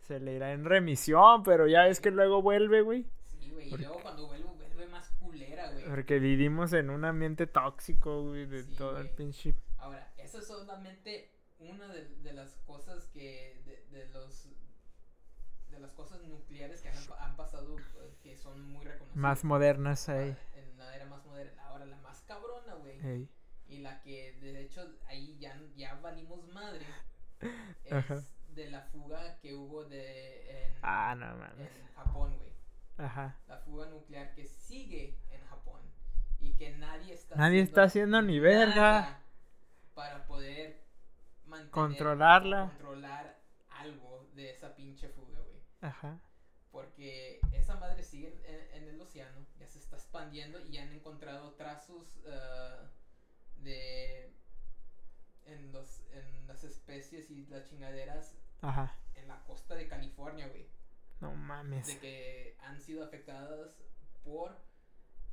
[0.02, 3.06] Se le irá en remisión, pero ya ves que luego vuelve, güey.
[3.24, 7.48] sí güey y luego cuando vuelve vuelve más culera güey Porque vivimos en un ambiente
[7.48, 9.56] tóxico, güey, de Sí, todo el pinche.
[9.78, 14.48] ahora eso es solamente una de, de las cosas que de, de los
[15.70, 15.92] de las
[16.82, 20.36] que han, han pasado eh, que son muy reconocidas Más modernas ahí.
[20.56, 21.64] en la era más moderna.
[21.68, 23.00] Ahora la más cabrona, güey.
[23.06, 23.30] Ey.
[23.68, 26.86] Y la que de hecho ahí ya, ya valimos madre.
[27.86, 28.22] Es Ajá.
[28.50, 31.72] de la fuga que hubo de en, Ah, no mames.
[31.76, 32.52] en Japón, güey.
[32.98, 33.36] Ajá.
[33.48, 35.82] La fuga nuclear que sigue en Japón.
[36.40, 39.20] Y que nadie está Nadie está haciendo ni verga.
[39.96, 40.84] Para poder
[41.46, 42.68] mantener Controlarla.
[42.70, 45.60] Controlar algo de esa pinche fuga, güey.
[45.82, 46.20] Ajá.
[46.82, 51.54] Porque esa madre sigue en, en el océano, ya se está expandiendo y han encontrado
[51.54, 52.90] trazos ah,
[53.58, 54.34] de
[55.46, 58.96] en los en las especies y las chingaderas Ajá.
[59.16, 60.68] en la costa de California, güey,
[61.20, 61.88] No mames.
[61.88, 63.76] de que han sido afectadas
[64.24, 64.58] por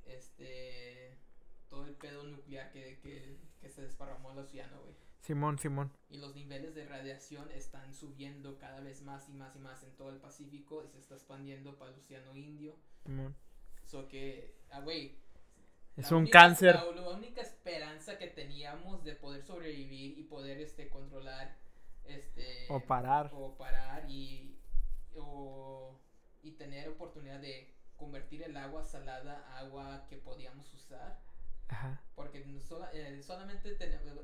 [0.07, 1.17] este
[1.69, 4.95] todo el pedo nuclear que, que, que se desparramó al océano, güey.
[5.23, 5.93] Simón, Simón.
[6.09, 9.95] Y los niveles de radiación están subiendo cada vez más y más y más en
[9.97, 12.77] todo el Pacífico y se está expandiendo para el Océano Indio.
[13.05, 13.35] Simón.
[13.87, 15.19] So que, ah, güey.
[15.97, 16.75] Es un única- cáncer.
[16.77, 21.57] La, la única esperanza que teníamos de poder sobrevivir y poder este controlar
[22.05, 23.31] este O parar.
[23.35, 24.55] o parar y
[25.17, 25.99] o,
[26.43, 31.21] y tener oportunidad de convertir el agua salada a agua que podíamos usar
[31.69, 32.01] Ajá.
[32.15, 34.19] porque no sola- eh, solamente tenemos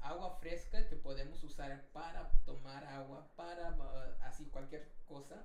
[0.00, 5.44] agua fresca que podemos usar para tomar agua, para uh, así cualquier cosa.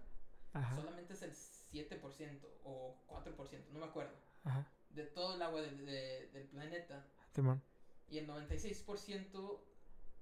[0.54, 0.76] Ajá.
[0.76, 4.66] Solamente es el 7% o 4%, no me acuerdo, Ajá.
[4.92, 7.06] de todo el agua de- de- del planeta.
[7.34, 7.62] Simón.
[8.08, 9.62] Y el 96%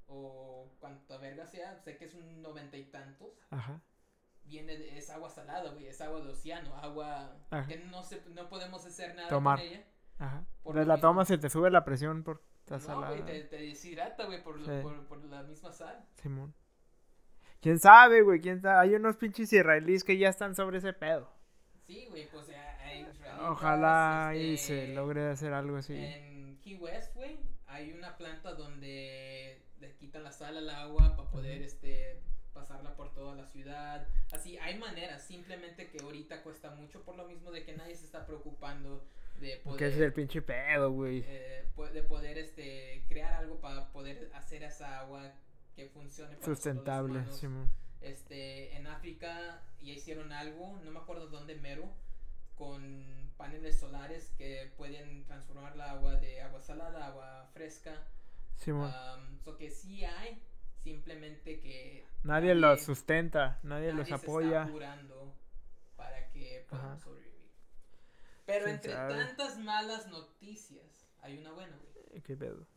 [0.08, 3.80] o cuanta verga sea, sé que es un noventa y tantos, Ajá.
[4.46, 7.68] viene de, es agua salada, güey, es agua de océano, agua Ajá.
[7.68, 9.60] que no se, no podemos hacer nada Tomar.
[9.60, 9.84] con ella.
[10.20, 10.46] Ajá.
[10.64, 14.26] Por lo la se te sube la presión por esta No, güey, te, te deshidrata,
[14.26, 14.72] güey, por, Sí.
[14.82, 16.06] por, por la misma sal.
[16.16, 16.54] Simón.
[17.62, 18.42] ¿Quién sabe, güey?
[18.42, 18.80] ¿Quién sabe?
[18.90, 21.30] Hay unos pinches israelíes que ya están sobre ese pedo.
[21.86, 23.06] Sí, güey, pues ya hay
[23.42, 25.96] Ojalá ahí este, se logre hacer algo así.
[25.96, 31.30] En Key West, güey, hay una planta donde le quitan la sal al agua para
[31.30, 32.22] poder, este,
[32.54, 34.08] pasarla por toda la ciudad.
[34.32, 38.06] Así, hay maneras, simplemente que ahorita cuesta mucho por lo mismo de que nadie se
[38.06, 39.06] está preocupando
[39.44, 39.78] de poder...
[39.78, 41.24] Que es el pinche pedo, güey.
[41.28, 45.32] eh, de poder este crear algo para poder hacer esa agua
[45.76, 47.26] que funcione para los Sustentable.
[47.32, 47.70] Simón.
[48.02, 51.90] Este, en África ya hicieron algo, no me acuerdo dónde mero,
[52.56, 58.08] con paneles solares que pueden transformar la agua de agua salada a agua fresca.
[58.56, 58.92] Simón.
[58.92, 60.42] Um, so que sí hay,
[60.84, 64.48] simplemente que nadie los sustenta, nadie, nadie los se apoya.
[64.62, 65.36] está apurando
[65.96, 66.98] para que Ajá.
[67.00, 67.33] sobrevivir.
[68.46, 69.14] Pero ¿Quién entre sabe?
[69.16, 72.22] tantas malas noticias, hay una buena, güey.
[72.22, 72.68] ¿Qué pedo?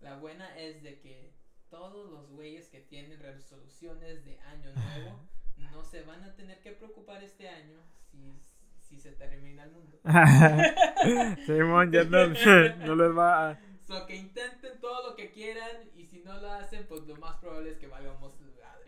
[0.00, 1.32] La buena es de que
[1.70, 6.72] todos los güeyes que tienen resoluciones de año nuevo no se van a tener que
[6.72, 7.78] preocupar este año
[8.10, 8.40] si,
[8.80, 10.00] si se termina el mundo.
[11.46, 12.26] Simón, ya no,
[12.86, 13.60] no les va a...
[13.86, 17.38] So que intenten todo lo que quieran y si no lo hacen, pues lo más
[17.38, 18.34] probable es que valgamos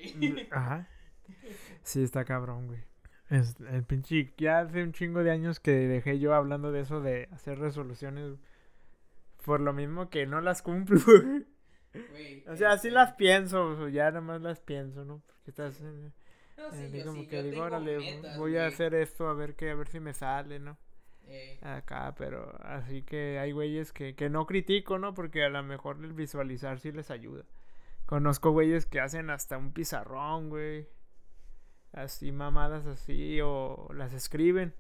[0.00, 0.48] madre.
[0.50, 0.88] Ajá.
[1.83, 2.89] Sí, está cabrón, güey.
[3.31, 4.33] Es el pinche.
[4.37, 8.37] Ya hace un chingo de años que dejé yo hablando de eso de hacer resoluciones.
[9.45, 10.99] Por lo mismo que no las cumplo,
[12.49, 15.23] O sea, sí este, las pienso, o ya nada más las pienso, ¿no?
[15.27, 15.81] Porque estás.
[15.81, 19.35] no, sí, eh, yo como sí, que digo, órale, metas, voy a hacer esto a
[19.35, 20.79] ver qué, a ver si me sale, ¿no?
[21.27, 25.14] Eh, Acá, pero así que hay güeyes que, que no critico, ¿no?
[25.14, 27.45] Porque a lo mejor el visualizar sí les ayuda.
[28.07, 30.88] Conozco güeyes que hacen hasta un pizarrón, güey.
[31.92, 34.72] Así mamadas así, o las escriben.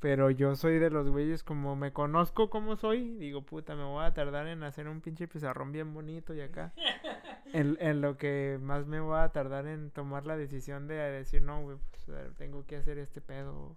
[0.00, 3.14] Pero yo soy de los güeyes como me conozco como soy.
[3.16, 6.72] Digo, puta, me voy a tardar en hacer un pinche pizarrón bien bonito y acá.
[7.52, 11.40] en, en lo que más me voy a tardar en tomar la decisión de decir,
[11.42, 13.76] no, güey, pues tengo que hacer este pedo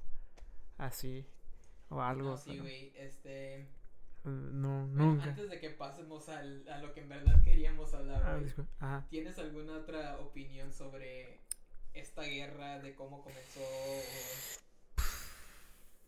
[0.78, 1.26] así.
[1.90, 2.32] O algo.
[2.32, 3.62] no, sí, güey, este...
[3.62, 3.68] eh,
[4.26, 5.24] no, bueno, nunca.
[5.30, 8.40] antes de que pasemos al, a lo que en verdad queríamos hablar, Ah.
[8.80, 9.08] Ajá.
[9.10, 11.40] ¿tienes alguna otra opinión sobre
[11.94, 13.62] esta guerra, de cómo comenzó?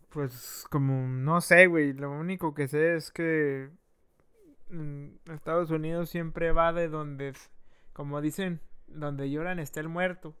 [0.08, 3.70] Pues como, no sé, güey, lo único que sé es que
[4.68, 7.32] mm, Estados Unidos siempre va de donde,
[7.92, 10.34] como dicen, donde lloran está el muerto.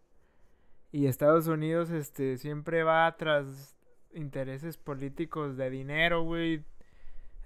[0.90, 3.74] Y Estados Unidos, este, siempre va tras
[4.12, 6.64] intereses políticos de dinero, güey.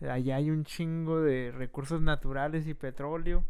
[0.00, 3.44] Allá hay un chingo de recursos naturales y petróleo.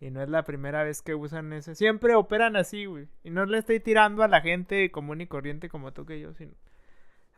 [0.00, 1.74] Y no es la primera vez que usan ese.
[1.74, 3.08] Siempre operan así, güey.
[3.22, 6.32] Y no le estoy tirando a la gente común y corriente como tú que yo,
[6.32, 6.52] sino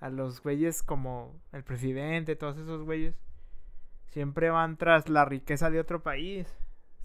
[0.03, 3.15] a los güeyes como el presidente, todos esos güeyes.
[4.09, 6.47] Siempre van tras la riqueza de otro país.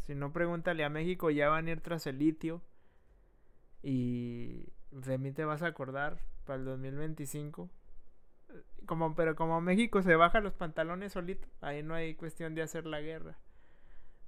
[0.01, 2.61] Si no, pregúntale a México, ya van a ir tras el litio.
[3.81, 7.69] Y de mí te vas a acordar para el 2025.
[8.85, 12.85] Como, pero como México se baja los pantalones solito, ahí no hay cuestión de hacer
[12.85, 13.37] la guerra.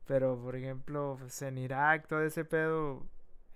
[0.09, 3.05] Pero, por ejemplo, pues, en Irak, todo ese pedo,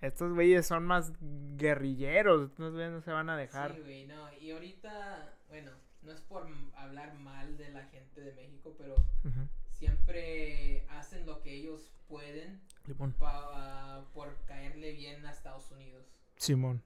[0.00, 1.12] estos güeyes son más
[1.56, 3.74] guerrilleros, estos güeyes no se van a dejar.
[3.74, 8.32] Sí, güey, no, y ahorita, bueno, no es por hablar mal de la gente de
[8.34, 8.94] México, pero
[9.68, 13.12] siempre hacen lo que ellos pueden Simón.
[13.18, 16.06] pa- por caerle bien a Estados Unidos.
[16.36, 16.82] Simón.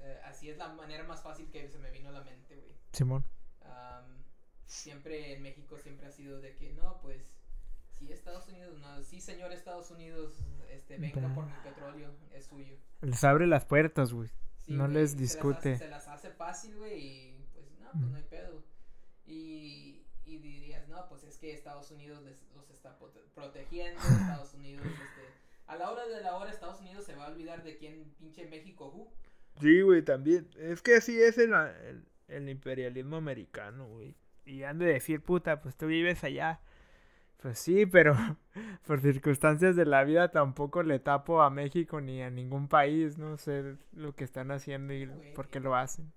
[0.00, 2.74] Eh, así es la manera más fácil que se me vino a la mente, güey.
[2.92, 3.24] Simón.
[4.66, 7.20] Siempre en México siempre ha sido de que no, pues
[8.06, 10.38] sí Estados Unidos, no, sí señor Estados Unidos,
[10.70, 12.74] este venga por mi petróleo, es suyo.
[13.00, 14.28] Les abre las puertas, güey.
[14.58, 15.72] Sí, No güey, les se las discute.
[15.74, 18.62] hace- Se las hace fácil, güey, y pues no, pues no hay pedo.
[19.26, 24.00] Y, y dirías, no, pues es que Estados Unidos les- los está prote- protegiendo,
[24.42, 25.28] Estados Unidos, este,
[25.66, 28.46] a la hora de la hora Estados Unidos se va a olvidar de quién pinche
[28.46, 29.12] México, who.
[29.60, 30.48] Sí, güey, también.
[30.58, 34.14] Es que así es el, el, el imperialismo americano, güey.
[34.44, 36.60] Y han de decir, puta, pues tú vives allá.
[37.42, 38.14] Pues sí, pero
[38.86, 43.36] por circunstancias de la vida tampoco le tapo a México ni a ningún país, no
[43.36, 46.12] sé lo que están haciendo y Güey, por qué lo hacen.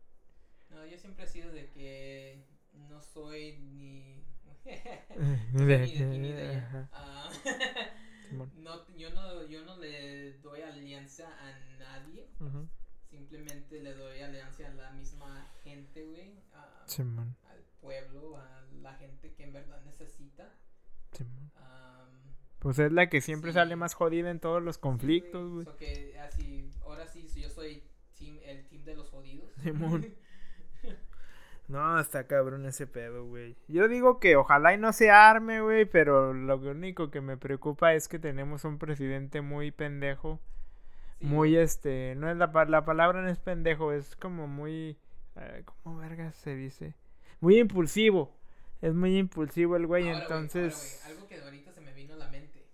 [0.70, 2.44] No, yo siempre he sido de que
[2.90, 4.24] no soy ni...
[5.54, 6.90] Ni ni de de- aquí ni de allá.
[6.94, 7.30] Ah,
[8.56, 12.28] no, yo, no, yo no le doy alianza a nadie,
[13.10, 16.86] simplemente le doy alianza a la misma gente, güey, a-
[17.52, 20.52] al pueblo, a la gente que en verdad necesita.
[22.60, 23.56] Pues es la que siempre Sí.
[23.56, 25.68] sale más jodida en todos los conflictos, güey.
[26.18, 27.84] así, ahora sí, yo soy
[28.18, 29.52] team, el team de los jodidos.
[29.62, 30.08] Simón.
[31.68, 33.56] No, está cabrón ese pedo, güey.
[33.68, 37.96] Yo digo que ojalá y no se arme, güey, pero lo único que me preocupa
[37.96, 40.40] es que tenemos un presidente muy pendejo.
[41.20, 44.98] Sí, Muy, este, no es la, la palabra no es pendejo, es como muy,
[45.38, 46.94] eh, ¿cómo vergas se dice?
[47.42, 48.32] Muy impulsivo.
[48.82, 51.04] Es muy impulsivo el güey, Ahora, güey, ahora, entonces...
[51.06, 52.68] algo que ahorita se me vino a la mente.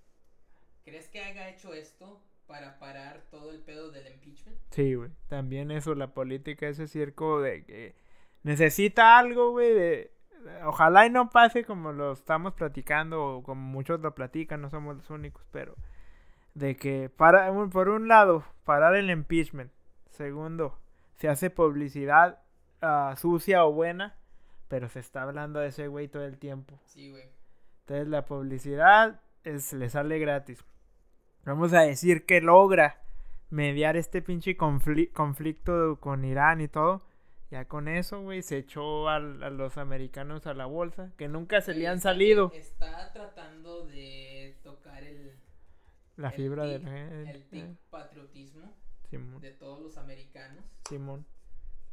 [0.83, 4.57] ¿Crees que haya hecho esto para parar todo el pedo del impeachment?
[4.71, 5.11] Sí, güey.
[5.27, 7.95] También eso, la política, ese circo de que
[8.43, 10.11] necesita algo, güey, de...
[10.65, 14.97] Ojalá y no pase como lo estamos platicando o como muchos lo platican, no somos
[14.97, 15.75] los únicos, pero
[16.53, 19.71] de que para por un lado parar el impeachment,
[20.09, 20.77] segundo
[21.15, 22.41] se hace publicidad
[22.81, 24.15] ah, sucia o buena,
[24.71, 26.79] pero se está hablando de ese güey todo el tiempo.
[26.85, 27.25] Sí, güey.
[27.81, 30.63] Entonces la publicidad es, le sale gratis.
[31.43, 33.03] Vamos a decir que logra
[33.49, 37.01] mediar este pinche conflicto con Irán y todo.
[37.49, 41.73] Ya con eso, güey, se echó a, los americanos a la bolsa, que nunca se
[41.73, 42.49] le han salido.
[42.55, 45.33] Está tratando de tocar el...
[46.15, 46.87] La fibra del...
[46.87, 48.73] El tic patriotismo
[49.09, 50.63] de todos los americanos.
[50.87, 51.25] Simón.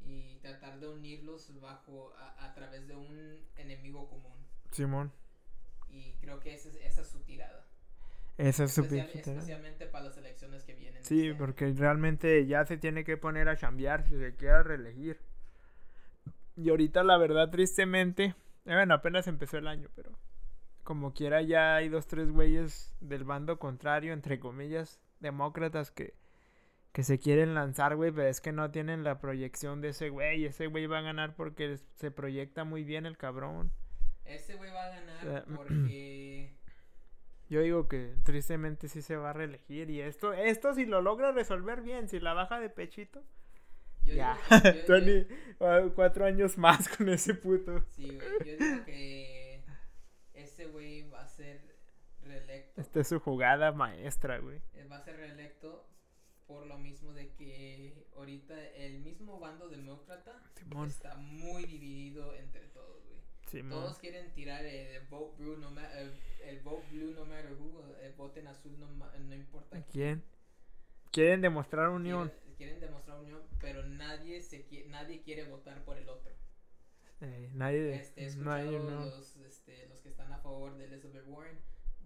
[0.09, 4.33] Y tratar de unirlos bajo, a, través de un enemigo común.
[4.71, 5.13] Simón.
[5.91, 7.67] Y creo que esa es, esa es su tirada.
[8.39, 11.05] Esa es su Especialmente para las elecciones que vienen.
[11.05, 15.21] Sí, este porque realmente ya se tiene que poner a chambear si se quiere reelegir.
[16.57, 20.13] Y ahorita la verdad, tristemente, eh, bueno, apenas empezó el año, pero
[20.85, 26.15] como quiera ya hay dos, tres güeyes del bando contrario, entre comillas, demócratas que,
[26.99, 30.45] que se quieren lanzar, güey, pero es que no tienen la proyección de ese güey.
[30.47, 33.71] Ese güey va a ganar porque se proyecta muy bien el cabrón.
[34.25, 36.57] Ese güey va a ganar porque
[37.49, 39.91] yo digo que tristemente sí se va a reelegir.
[39.91, 43.23] Y esto, esto si lo logra resolver bien, si la baja de pechito.
[44.03, 44.37] ya,
[44.89, 45.25] Tony,
[45.95, 47.81] cuatro años más con ese puto.
[47.91, 48.59] Sí, güey.
[48.59, 49.63] Yo digo que
[50.35, 51.61] ese güey va a ser
[52.23, 52.81] reelecto.
[52.81, 54.61] Esta es su jugada maestra, güey.
[54.91, 55.88] Va a ser reelecto
[56.49, 60.43] por lo mismo de que ahorita el mismo bando demócrata
[60.87, 63.69] está muy dividido entre todos, güey.
[63.69, 65.69] Todos quieren tirar el vote blue no,
[66.45, 70.25] el, vote blue no matter who, el vote en azul no, no importa quién.
[71.13, 72.33] Quieren demostrar unión.
[72.57, 76.33] Quieren, demostrar unión, pero nadie se nadie quiere votar por el otro.
[77.21, 81.59] Eh, nadie, este, nadie los, este, los que están a favor de Elizabeth Warren,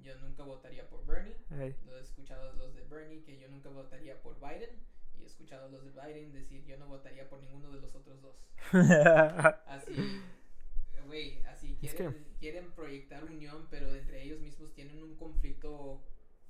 [0.02, 1.36] yo nunca votaría por Bernie.
[1.86, 4.70] Lo he escuchado los de Bernie que yo nunca votaría por Biden.
[5.18, 8.20] Y he escuchado los de Biden decir yo no votaría por ninguno de los otros
[8.20, 8.36] dos.
[9.66, 10.22] Así
[11.12, 16.02] güey, así quieren, quieren proyectar unión, pero entre ellos mismos tienen un conflicto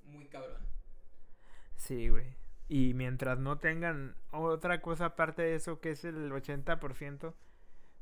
[0.05, 0.63] muy cabrón.
[1.77, 2.37] Sí, güey.
[2.69, 7.35] Y mientras no tengan otra cosa aparte de eso, que es el 80%,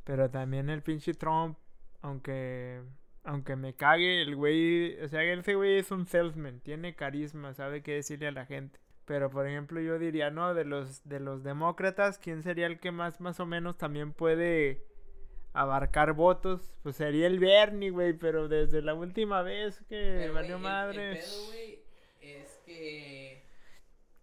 [0.05, 1.57] pero también el pinche Trump,
[2.03, 2.83] aunque
[3.25, 7.83] aunque me cague el güey, o sea, ese güey es un salesman, tiene carisma, sabe
[7.83, 8.79] qué decirle a la gente.
[9.05, 12.93] Pero por ejemplo, yo diría, no, de los de los demócratas, ¿quién sería el que
[12.93, 14.85] más más o menos también puede
[15.53, 21.13] abarcar votos, pues sería el Bernie, güey, pero desde la última vez que valió madre.
[21.13, 21.79] El, pedo, güey,
[22.21, 23.45] es que.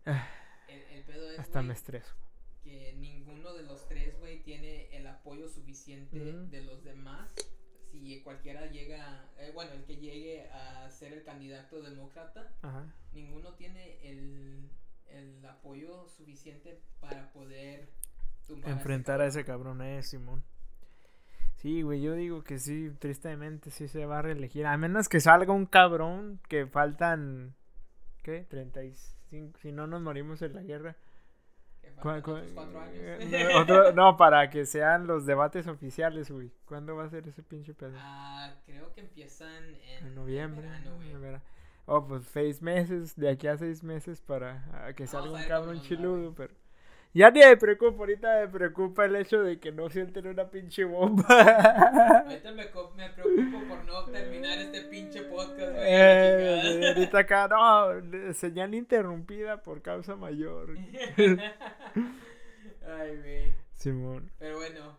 [0.06, 0.30] Ah,
[0.68, 1.40] el, pedo es.
[1.40, 2.16] Hasta me estreso.
[2.64, 7.27] Que ninguno de los tres, güey, tiene el apoyo suficiente de los demás.
[8.08, 9.26] Si cualquiera llega.
[9.38, 12.50] Eh, bueno, el que llegue a ser el candidato demócrata,
[13.12, 14.70] ninguno tiene el,
[15.10, 17.90] el apoyo suficiente para poder.
[18.64, 20.42] Enfrentar a ese cabrón, eh, Simón.
[21.58, 24.66] Sí, güey, yo digo que sí, tristemente sí se va a reelegir.
[24.68, 27.56] A menos que salga un cabrón que faltan,
[28.24, 28.46] ¿qué?
[28.50, 30.96] 35, si no nos morimos en la guerra.
[32.02, 32.52] Cuatro años.
[32.98, 36.52] Eh, no, para que sean los debates oficiales, güey.
[36.66, 37.94] ¿Cuándo va a ser ese pinche pedo?
[37.98, 39.64] Ah, creo que empiezan
[40.02, 40.68] en, noviembre.
[41.86, 46.34] Oh, pues seis meses, de aquí a seis meses para que salga un cabrón chiludo,
[46.36, 46.54] pero...
[47.14, 50.84] Ya ni me preocupa, ahorita me preocupa el hecho de que no sienten una pinche
[50.84, 51.26] bomba.
[51.28, 52.66] Ahorita me,
[52.96, 55.86] me preocupo por no terminar este pinche podcast, güey.
[55.88, 60.78] Eh, ahorita acá, no, señal interrumpida por causa mayor.
[62.86, 63.54] Ay, güey.
[63.74, 64.32] Simón.
[64.38, 64.98] Pero bueno,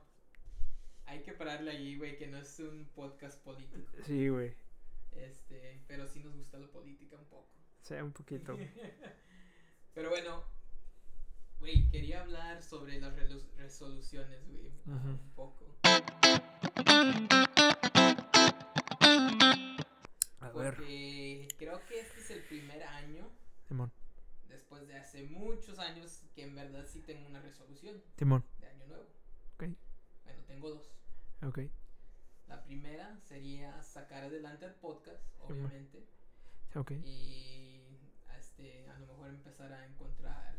[1.06, 3.92] hay que pararle allí, güey, que no es un podcast político.
[4.04, 4.54] Sí, güey.
[5.12, 7.48] Este, pero sí nos gusta la política un poco.
[7.82, 8.56] Sí, un poquito.
[9.94, 10.44] pero bueno,
[11.60, 13.14] Güey, quería hablar sobre las
[13.56, 14.70] resoluciones, güey.
[14.86, 15.66] Un poco.
[20.40, 23.28] A Porque creo que este es el primer año.
[23.66, 23.90] Simón.
[24.48, 28.00] Después de hace muchos años que en verdad sí tengo una resolución.
[28.16, 28.44] Simón.
[28.60, 29.06] De año nuevo.
[29.54, 29.64] Ok.
[30.24, 30.90] Bueno, tengo dos.
[31.42, 31.58] Ok.
[32.46, 36.06] La primera sería sacar adelante el podcast, obviamente.
[36.74, 36.92] Ok.
[37.04, 37.82] Y
[38.38, 40.57] este, a lo mejor empezar a encontrar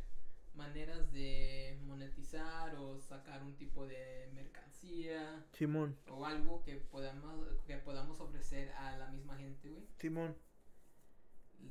[0.56, 5.46] maneras de monetizar o sacar un tipo de mercancía.
[5.54, 5.98] Simón.
[6.10, 9.88] O algo que podamos, que podamos ofrecer a la misma gente, güey.
[9.98, 10.36] Simón.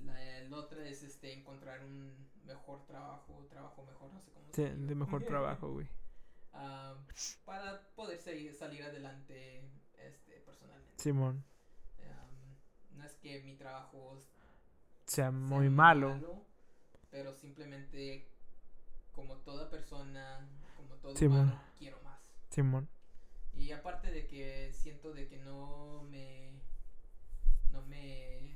[0.04, 2.14] La, otra es este encontrar un
[2.44, 5.86] mejor trabajo, trabajo mejor, no sé cómo Sí, de mejor trabajo, güey.
[6.52, 6.94] ah,
[7.44, 9.62] para poder seguir- salir adelante
[9.98, 11.02] este, personalmente.
[11.02, 11.44] Simón.
[12.92, 14.24] No es que mi trabajo
[15.06, 16.44] Sea sea muy malo.
[17.10, 18.28] pero simplemente
[19.18, 21.40] como toda persona, como todo Simón.
[21.40, 22.20] humano, quiero más.
[22.50, 22.88] Simón.
[23.52, 26.52] Y aparte de que siento de que no me
[27.72, 28.54] no me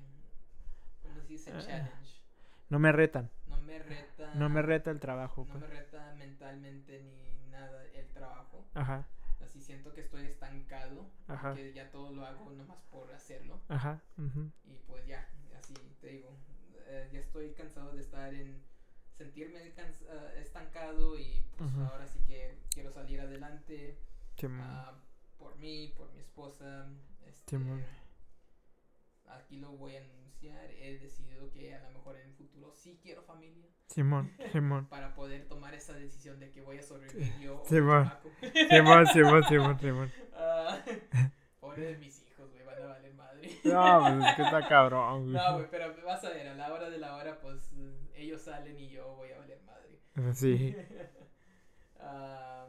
[1.02, 1.50] ¿cómo se dice?
[1.52, 1.58] Ah.
[1.58, 2.22] challenge.
[2.68, 3.28] No me retan.
[3.48, 5.62] No me reta No me reta el trabajo, no pues.
[5.62, 8.64] me reta mentalmente ni nada el trabajo.
[8.74, 9.04] Ajá.
[9.44, 11.54] Así siento que estoy estancado, Ajá.
[11.54, 13.60] que ya todo lo hago nomás por hacerlo.
[13.68, 14.00] Ajá.
[14.16, 16.30] Y pues ya, así te digo,
[16.86, 18.62] eh, ya estoy cansado de estar en
[19.22, 19.58] sentirme
[20.10, 21.80] ah, estancado y pues Ujú.
[21.82, 23.98] ahora sí que quiero salir adelante
[24.36, 24.66] Simón.
[24.68, 24.94] ah,
[25.38, 26.88] por mí, por mi esposa.
[27.26, 27.84] Este, Simón.
[29.26, 32.98] aquí lo voy a anunciar, he decidido que a lo mejor en el futuro sí
[33.02, 34.32] quiero familia Simón.
[34.50, 34.86] Simón.
[34.90, 37.62] para poder tomar esa decisión de que voy a sobrevivir yo.
[37.66, 38.10] Simón,
[39.12, 40.12] Simón, Simón, Simón.
[40.34, 40.82] Ah,
[41.60, 43.60] pobre de mis hijos, güey, van a valer madre.
[43.64, 45.34] No, pues es que está cabrón, güey.
[45.34, 47.71] No, güey, pero vas a ver, a la hora de la hora, pues eh,
[48.22, 49.98] ellos salen y yo voy a valer madre.
[50.34, 50.74] Sí.
[52.04, 52.66] Ah,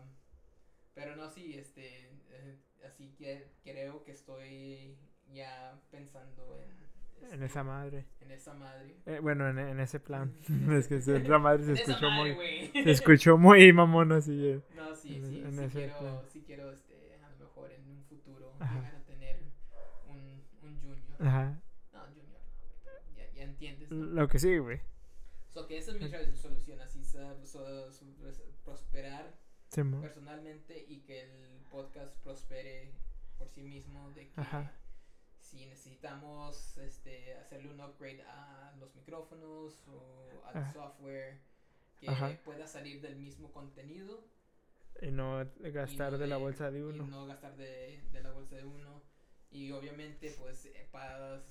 [0.93, 4.95] pero no, sí, este, eh, así que creo que estoy
[5.33, 8.05] ya pensando en, En este, esa madre.
[8.21, 8.95] en esa madre.
[9.05, 10.31] Eh, bueno, en, en ese plan.
[10.49, 12.83] En es que esa madre se En escuchó madre, muy.
[12.83, 14.47] Se escuchó muy mamón así.
[14.47, 14.61] eh.
[14.75, 16.19] No, sí, en- sí, en sí quiero, plan.
[16.31, 19.39] sí quiero, este, a lo mejor en un futuro llegar a tener
[20.07, 21.21] un, un junior.
[21.21, 21.59] Ajá.
[21.91, 22.41] No, junior
[22.85, 24.05] no, ya, ya entiendes, ¿no?
[24.05, 24.81] Lo que sí, güey.
[25.53, 29.33] So que esa es mi resolución, así so- so- pros- prosperar
[30.01, 32.91] personalmente y que el podcast prospere
[33.37, 34.71] por sí mismo de que Ajá.
[35.39, 40.73] si necesitamos este hacerle un upgrade a los micrófonos o al Ajá.
[40.73, 41.39] software
[41.99, 42.37] que Ajá.
[42.43, 44.23] pueda salir del mismo contenido
[45.01, 47.05] Y no y gastar no de la bolsa de y uno.
[47.07, 49.01] no gastar de, de la bolsa de uno
[49.51, 51.43] y obviamente pues para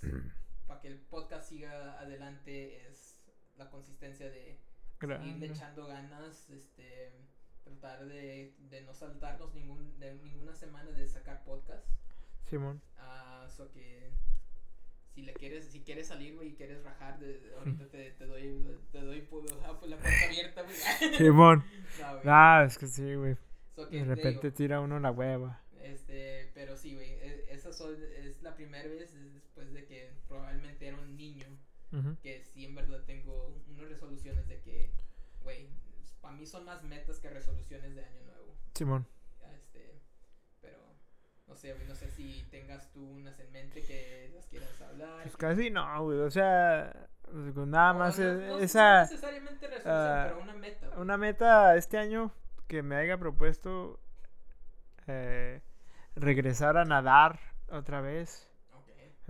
[0.81, 3.22] que el podcast siga adelante es
[3.57, 4.59] la consistencia de
[4.99, 5.25] Claro.
[5.27, 7.13] irle echando ganas, este,
[7.65, 11.85] tratar de, de no saltarnos ningún, de ninguna semana de sacar podcast.
[12.49, 12.81] Simón.
[12.99, 14.11] Ah, so que
[15.15, 18.79] si le quieres, si quieres salir, güey, y quieres rajar, de, ahorita te, te doy,
[18.93, 20.75] te doy pu- ah, pues, la puerta abierta, güey.
[21.19, 21.65] Simón.
[22.25, 22.31] No.
[22.33, 23.37] Ah, es que sí, güey.
[23.75, 25.61] So De te repente digo, tira uno la hueva.
[25.83, 30.99] este, pero sí, güey, e- esa es la primera vez después de que probablemente era
[30.99, 31.47] un niño
[32.23, 34.93] Que sí en verdad tengo unas resoluciones de que,
[35.43, 35.69] güey,
[36.21, 38.55] para mí son más metas que resoluciones de año nuevo.
[38.75, 39.07] Simón.
[39.55, 40.01] Este,
[40.61, 40.79] pero
[41.47, 45.23] no sé, güey, no sé si tengas tú unas en mente que las quieras hablar.
[45.23, 46.19] Pues que- casi no, güey.
[46.21, 49.01] O sea, pues, nada o más no- es- no- no esa.
[49.03, 50.87] necesariamente resolución, ah, pero una meta.
[50.89, 51.01] güey.
[51.01, 52.33] Una meta este año
[52.69, 54.01] que me haya propuesto
[55.09, 55.61] eh,
[56.15, 58.49] regresar a nadar otra vez.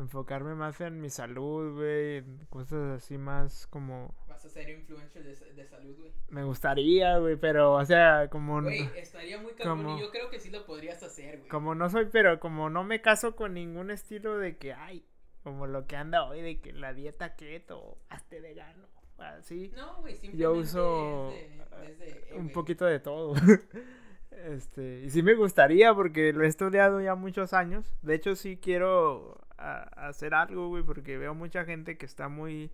[0.03, 2.17] Enfocarme más en mi salud, güey.
[2.19, 4.15] en Cosas así más como.
[4.29, 6.13] Vas a ser influencer de, de salud, güey.
[6.29, 7.37] Me gustaría, güey.
[7.37, 8.61] Pero, o sea, como.
[8.61, 11.49] no- Güey, estaría muy cabrón como- y yo creo que sí lo podrías hacer, güey.
[11.49, 15.05] Como no soy, pero como no me caso con ningún estilo de que, ay,
[15.45, 18.87] como lo que anda hoy, de que la dieta keto, hazte vegano,
[19.19, 19.71] así.
[19.77, 23.35] No, güey, simplemente Yo uso es de- es de, eh, un güey, poquito de todo.
[24.31, 27.95] este, y sí me gustaría porque lo he estudiado ya muchos años.
[28.03, 29.39] De hecho, sí quiero
[29.71, 32.71] a- hacer algo, güey, porque veo mucha gente que está muy...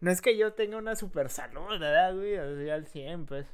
[0.00, 2.36] No es que yo tenga una super salud, ¿verdad, güey?
[2.36, 3.46] Así al 100, pues.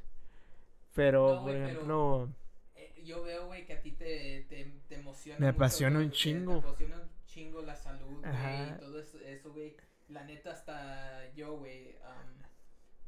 [0.94, 2.28] Pero, No, por pero- ejemplo...
[2.74, 5.38] Eh, yo veo, güey, que a ti te, te, te emociona.
[5.40, 6.60] Me apasiona un chingo.
[6.60, 9.76] Te apasiona un chingo la salud, güey, y todo eso, güey.
[10.08, 12.34] La neta, hasta yo, güey, am,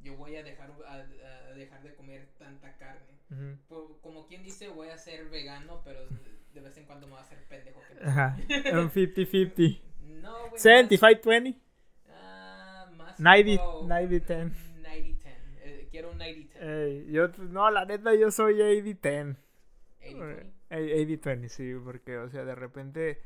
[0.03, 3.57] yo voy a dejar, a, a dejar de comer tanta carne.
[3.69, 6.01] Por- como quien dice, voy a ser vegano, pero
[6.55, 7.81] de, vez en cuando me voy a hacer pendejo.
[7.89, 8.11] que no.
[8.11, 8.37] Ajá.
[8.81, 9.81] Un 50-50.
[10.23, 10.51] No, güey.
[10.53, 11.57] más- 75-20.
[12.11, 14.53] Ah, más 90, como 90-10.
[14.83, 15.33] 90-10.
[15.63, 16.49] Eh, quiero un 90-10.
[16.61, 19.37] Ey, yo, no, la neta, yo soy 80-10.
[20.01, 20.53] 80-20.
[20.71, 23.21] Eh, 80-20, sí, porque, o sea, de repente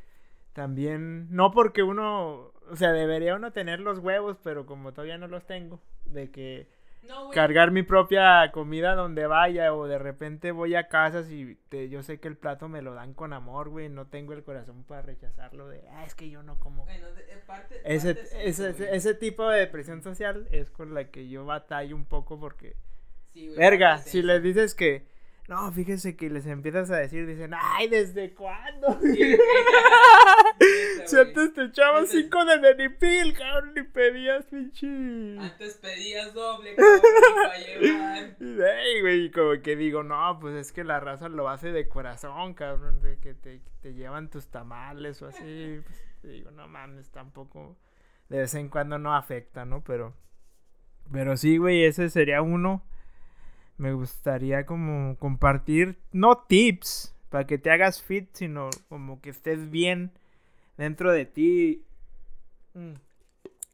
[0.53, 5.27] también, no porque uno, o sea, debería uno tener los huevos, pero como todavía no
[5.27, 6.69] los tengo, de que
[7.09, 11.89] No, cargar mi propia comida donde vaya o de repente voy a casas y te-
[11.89, 14.85] yo sé que el plato me lo dan con amor, güey, no tengo el corazón
[14.85, 16.85] para rechazarlo de, ah, es que yo no como.
[16.85, 20.95] Bueno, de- eh, parte, Ese, parte ese, ese, ese tipo de presión social es con
[20.95, 22.77] la que yo batallo un poco porque
[23.33, 24.27] Sí, güey, Verga, si eso.
[24.29, 25.07] le dices que
[25.47, 28.99] No, fíjese que les empiezas a decir, dicen, ay, ¿desde cuándo?
[31.05, 34.87] si antes te echabas cinco de Benipil, cabrón, ni pedías, pinche.
[35.39, 37.03] Antes pedías doble, cabrón,
[37.35, 38.37] para llevar.
[38.41, 42.55] Ey, güey, como que digo, no, pues es que la raza lo hace de corazón,
[42.55, 45.83] cabrón, de que te, te llevan tus tamales o así.
[45.85, 47.77] Pues, digo, no mames, tampoco.
[48.31, 49.85] De vez en cuando no afecta, ¿no?
[49.85, 50.15] Pero.
[51.13, 52.83] Pero sí, güey, ese sería uno.
[53.77, 59.71] Me gustaría como compartir, no tips para que te hagas fit, sino como que estés
[59.71, 60.13] bien
[60.77, 61.83] dentro de ti.
[62.75, 62.95] Mm.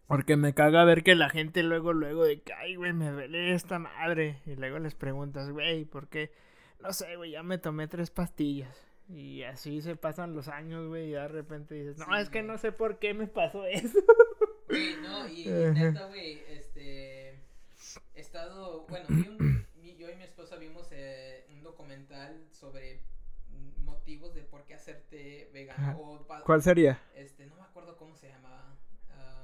[0.07, 3.53] Porque me caga ver que la gente luego, luego de que, ay, güey, me duele
[3.53, 4.40] esta madre.
[4.46, 6.32] Y luego les preguntas, güey, ¿por qué?
[6.80, 8.76] No sé, güey, ya me tomé tres pastillas.
[9.09, 12.59] Y así se pasan los años, güey, y de repente dices, no, es que no
[12.59, 13.98] sé por qué me pasó eso.
[14.68, 17.30] Güey, no, y, neta, güey, este,
[18.14, 19.07] he estado, bueno,
[20.01, 21.62] yo y mi esposa vimos eh, un
[22.01, 23.01] documental sobre
[23.84, 26.26] motivos de por qué hacerte vegano.
[26.44, 27.01] ¿Cuál sería?
[27.14, 28.76] Este, no me acuerdo cómo se llamaba.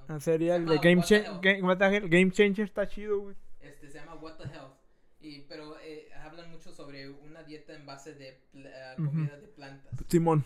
[0.09, 2.09] Uh, sería el de Game, Changer.
[2.09, 3.37] Game Changer está chido, güey.
[3.61, 4.73] Este, se llama What the Hell.
[5.21, 9.93] Y, pero eh, hablan mucho sobre una dieta en base de uh, comida de plantas.
[10.09, 10.45] Simón.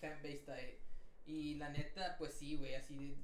[0.00, 0.78] Plant-based diet.
[1.26, 3.16] Y la neta, pues sí, güey, así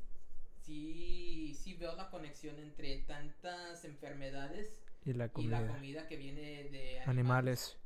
[0.61, 6.16] sí, sí veo la conexión entre tantas enfermedades y la comida, y la comida que
[6.16, 7.07] viene de animales.
[7.07, 7.76] animales.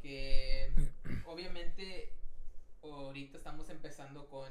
[0.00, 0.72] Que
[1.24, 2.12] obviamente
[2.82, 4.48] ahorita estamos empezando con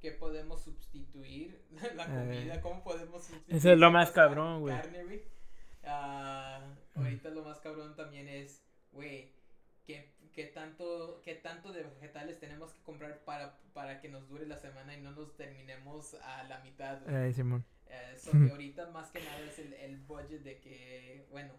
[0.00, 1.64] qué podemos sustituir
[1.96, 3.56] la eh, comida, cómo podemos sustituir.
[3.56, 4.74] Eso es lo más cabrón, güey.
[5.82, 9.32] Uh, ahorita lo más cabrón también es, güey,
[9.84, 14.46] ¿qué, ¿qué, tanto, ¿qué tanto de vegetales tenemos que comprar para, para que nos dure
[14.46, 17.06] la semana y no nos terminemos a la mitad?
[17.08, 17.64] Eh, Simón.
[17.86, 21.52] Eh, so que ahorita más que nada es el, el budget de que, bueno,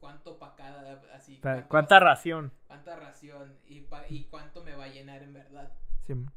[0.00, 1.40] cuánto para cada, así.
[1.68, 2.52] ¿Cuánta ración?
[2.66, 5.72] Cuánta ración y, pa, y cuánto me va a llenar en verdad.
[6.06, 6.32] Simón.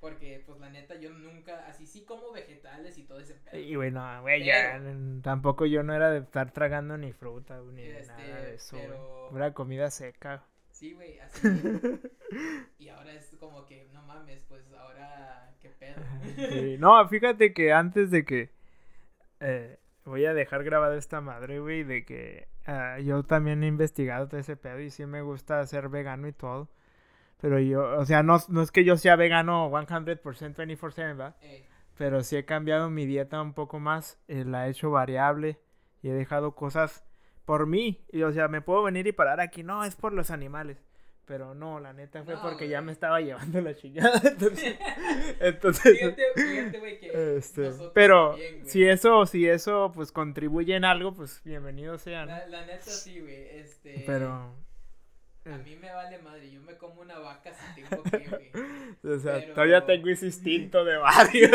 [0.00, 3.58] Porque, pues, la neta, yo nunca, así sí como vegetales y todo ese pedo.
[3.58, 4.80] Y bueno, güey, ya,
[5.22, 9.28] tampoco yo no era de estar tragando ni fruta, ni este, nada de eso, pero...
[9.30, 10.44] Pura comida seca.
[10.70, 11.40] Sí, güey, así.
[12.78, 16.00] y ahora es como que, no mames, pues, ahora, qué pedo.
[16.48, 16.76] sí.
[16.78, 18.50] No, fíjate que antes de que,
[19.40, 24.28] eh, voy a dejar grabada esta madre, güey, de que uh, yo también he investigado
[24.28, 26.68] todo ese pedo y sí me gusta ser vegano y todo.
[27.40, 31.36] Pero yo, o sea, no, no es que yo sea vegano 100% 24/7, ¿verdad?
[31.96, 35.58] Pero sí he cambiado mi dieta un poco más, eh, la he hecho variable
[36.02, 37.04] y he dejado cosas
[37.44, 38.04] por mí.
[38.12, 40.84] Y, o sea, me puedo venir y parar aquí, no, es por los animales.
[41.28, 44.20] Pero no, la neta fue porque ya me estaba llevando la chingada.
[44.24, 44.78] Entonces,
[45.40, 51.12] entonces fíjate, fíjate, güey, que este, pero si eso, si eso pues contribuye en algo,
[51.12, 52.24] pues bienvenido sea.
[52.24, 54.02] La, la neta sí, güey, este.
[54.06, 54.54] Pero
[55.52, 58.50] a mí me vale madre, yo me como una vaca si tengo que, güey.
[59.02, 61.48] O sea, todavía tengo ese instinto de barrio.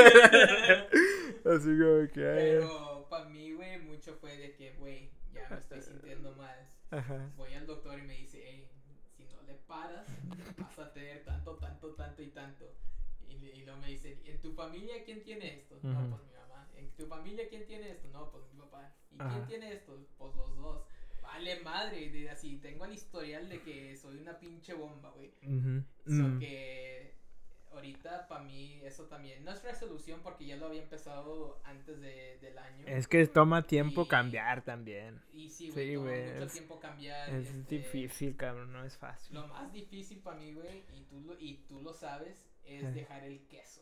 [1.45, 2.21] Así como que.
[2.21, 6.57] Pero para mí, güey, mucho fue de que, güey, ya me estoy sintiendo mal.
[6.89, 7.29] Ajá.
[7.35, 8.67] Voy al doctor y me dice, hey,
[9.15, 10.07] si no le paras,
[10.57, 12.65] vas a tener tanto, tanto, tanto y tanto.
[13.27, 15.79] Y, y luego me dice, ¿en tu familia quién tiene esto?
[15.81, 16.69] No, pues mi mamá.
[16.75, 18.07] ¿En tu familia quién tiene esto?
[18.09, 18.93] No, pues mi papá.
[19.11, 19.91] ¿Y quién tiene esto?
[20.17, 20.83] Pues los dos
[21.21, 25.33] vale madre, de, así, tengo el historial de que soy una pinche bomba, güey.
[25.41, 27.15] Uh que
[27.73, 32.37] ahorita para mí eso también no es resolución porque ya lo había empezado antes de,
[32.41, 32.85] del año.
[32.87, 35.21] Es que toma tiempo cambiar también.
[35.31, 37.29] Y sí, güey, toma mucho tiempo cambiar.
[37.29, 39.35] Es este, difícil, cabrón, no es fácil.
[39.35, 43.23] Lo más difícil para mí, güey, y tú, lo, y tú lo sabes, es dejar
[43.23, 43.81] el queso.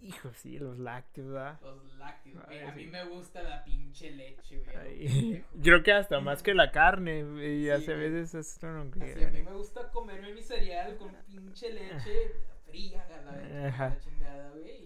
[0.00, 1.60] Hijo, sí, los lácteos, ¿verdad?
[1.60, 2.60] Los lácteos, güey.
[2.60, 5.44] A mí me gusta la pinche leche, güey.
[5.62, 9.42] Creo que hasta más que la carne, y hace veces esto no Así, a mí
[9.42, 12.32] me gusta comerme mi cereal con pinche leche
[12.72, 14.82] fría, a la, vez, la chingada, güey.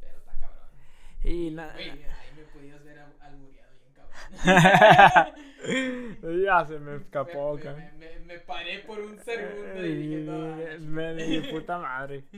[0.00, 0.70] Pero está cabrón.
[1.22, 1.74] Y nada.
[1.74, 3.92] Güey, ahí me podías ver albureado bien
[5.62, 6.44] cabrón.
[6.44, 10.56] ya se me escapó, me, me, me, me, paré por un segundo y dije, no,
[10.90, 12.24] me di puta madre.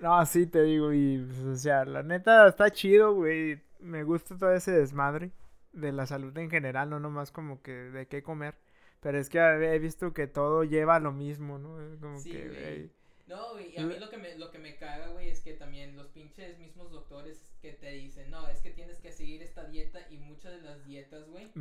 [0.00, 3.60] No, sí te digo, y pues, o sea, la neta está chido, güey.
[3.80, 5.32] Me gusta todo ese desmadre
[5.72, 8.54] de la salud en general, no nomás como que de qué comer.
[9.00, 11.78] Pero es que he visto que todo lleva lo mismo, ¿no?
[12.00, 12.90] Como sí, que, güey.
[13.28, 15.52] No, güey, y a mí lo que, me, lo que me caga, güey, es que
[15.52, 19.64] también los pinches mismos doctores que te dicen, no, es que tienes que seguir esta
[19.64, 21.52] dieta y muchas de las dietas, güey,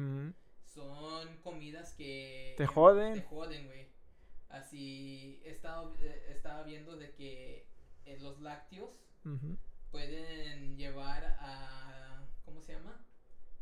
[0.63, 2.53] son comidas que...
[2.57, 3.15] Te joden.
[3.15, 3.88] Te joden, güey.
[4.47, 7.67] Así, he estado, eh, estaba viendo de que
[8.05, 8.97] eh, los lácteos
[9.91, 13.05] pueden llevar a, ¿cómo se llama?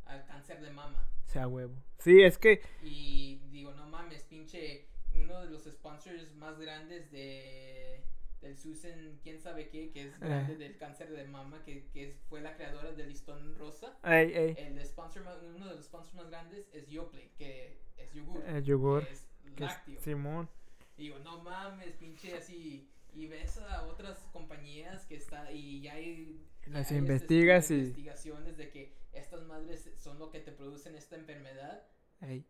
[0.05, 1.09] Al cáncer de mama.
[1.26, 1.73] Sea huevo.
[1.97, 2.61] Sí, es que...
[2.84, 5.65] Y digo, no mames, mames, pinche, uno de los
[6.00, 8.02] sponsors más grandes de
[8.41, 10.58] del Susan, quién sabe qué, que es grande Eh.
[10.58, 13.98] del cáncer de mama, que, que fue la creadora del listón rosa.
[14.04, 14.56] Ey, ey.
[14.58, 15.24] El sponsor,
[15.56, 18.43] uno de los sponsors más grandes es Yoplait, que es yogur.
[18.46, 19.04] El yogur.
[19.08, 20.00] que es que es lácteo.
[20.02, 20.50] Simón.
[20.96, 22.88] Digo, no mames, pinche así.
[23.16, 26.46] Y ves a otras compañías que está y ya hay.
[26.68, 30.52] Las ya hay investigas este, y- investigaciones de que estas madres son lo que te
[30.52, 31.82] producen esta enfermedad.
[32.22, 32.46] Ey.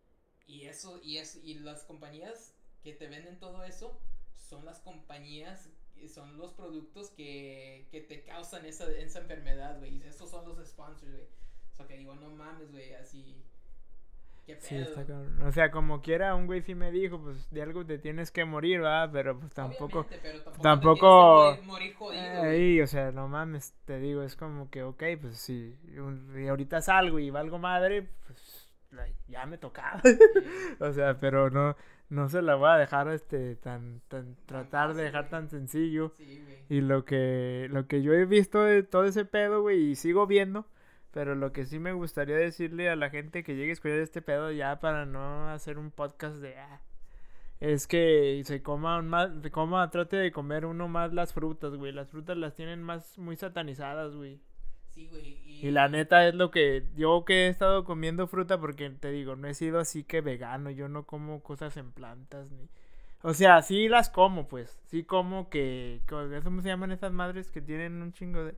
[0.48, 2.54] Y eso, y eso, y las compañías
[2.86, 4.00] que te venden todo eso
[4.38, 10.02] son las compañías, y son los productos que, que te causan esa, esa enfermedad, güey.
[10.04, 11.24] Esos son los sponsors, güey.
[11.74, 13.36] O sea que digo, no mames, güey, así.
[14.46, 14.68] ¿Qué pedo?
[14.68, 15.42] Sí, está cabrón.
[15.42, 18.46] O sea, como quiera, un güey sí me dijo, pues de algo te tienes que
[18.46, 19.10] morir, ¿verdad?
[19.12, 20.06] Pero pues tampoco.
[20.08, 20.56] Pero tampoco.
[20.58, 22.42] te tampoco- que morir, morir jodido.
[22.44, 25.76] Ahí, o sea, no mames, te digo, es como que, ok, pues si
[26.38, 28.70] y ahorita salgo y valgo madre, pues
[29.28, 30.02] ya me tocaba.
[30.80, 31.76] o sea, pero no,
[32.10, 36.12] no se la voy a dejar este tan, tan, tratar de dejar tan sencillo.
[36.18, 36.64] Sí, güey.
[36.70, 40.28] Y lo que, lo que yo he visto de todo ese pedo, güey, y sigo
[40.28, 40.66] viendo,
[41.12, 44.22] pero lo que sí me gustaría decirle a la gente que llegue a escuchar este
[44.22, 46.58] pedo ya para no hacer un podcast de...
[46.58, 46.82] ah,
[47.60, 51.91] es que se coma más, se coma, trate de comer uno más las frutas, güey.
[51.91, 54.41] Las frutas las tienen más muy satanizadas, güey.
[54.96, 55.38] Sí, güey.
[55.46, 59.12] Y, Y la neta es lo que yo que he estado comiendo fruta porque te
[59.12, 62.68] digo, no he sido así que vegano, yo no como cosas en plantas ni
[63.22, 64.78] o sea, sí las como, pues.
[64.86, 68.56] Sí como que ¿cómo se llaman esas madres que tienen un chingo de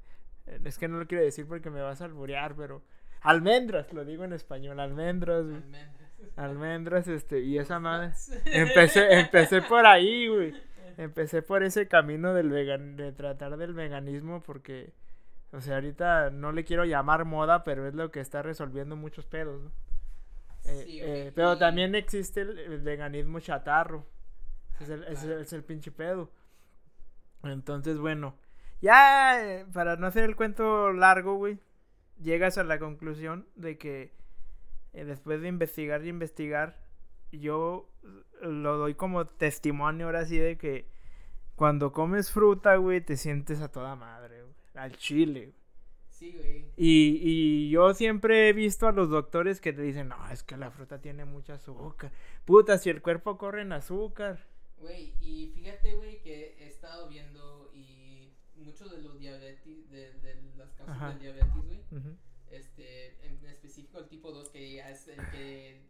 [0.65, 2.81] es que no lo quiero decir porque me vas a alburear, pero
[3.21, 5.57] almendras, lo digo en español, almendras, güey.
[5.57, 6.11] Almendras.
[6.35, 8.11] Almendras este y esa madre.
[8.45, 10.53] Empecé empecé por ahí, güey.
[10.97, 14.93] Empecé por ese camino del vegan, de tratar del veganismo porque,
[15.51, 19.25] o sea, ahorita no le quiero llamar moda, pero es lo que está resolviendo muchos
[19.25, 19.71] pedos, ¿no?
[20.65, 24.05] Eh, Sí, eh, güey, pero también existe el, el veganismo chatarro.
[24.79, 25.41] Es el, es, el- Claro.
[25.41, 26.31] es el pinche pedo.
[27.43, 28.35] Entonces, bueno,
[28.81, 31.59] ya eh, para no hacer el cuento largo, güey,
[32.21, 34.13] llegas a la conclusión de que
[34.93, 36.77] eh, después de investigar y investigar,
[37.31, 40.89] yo eh, lo doy como testimonio ahora sí de que
[41.55, 45.53] cuando comes fruta, güey, te sientes a toda madre, güey, al chile.
[46.09, 46.65] Sí, güey.
[46.77, 50.57] Y, y yo siempre he visto a los doctores que te dicen, no, es que
[50.57, 52.11] la fruta tiene mucha azúcar.
[52.45, 54.47] Puta, si el cuerpo corre en azúcar.
[54.79, 60.41] Güey, y fíjate, güey, que he estado viendo y muchos de los diabetes, de, de
[60.55, 61.09] las causas Ajá.
[61.09, 61.81] del diabetes, güey,
[62.49, 65.81] este, en específico el tipo 2, que ya es el que,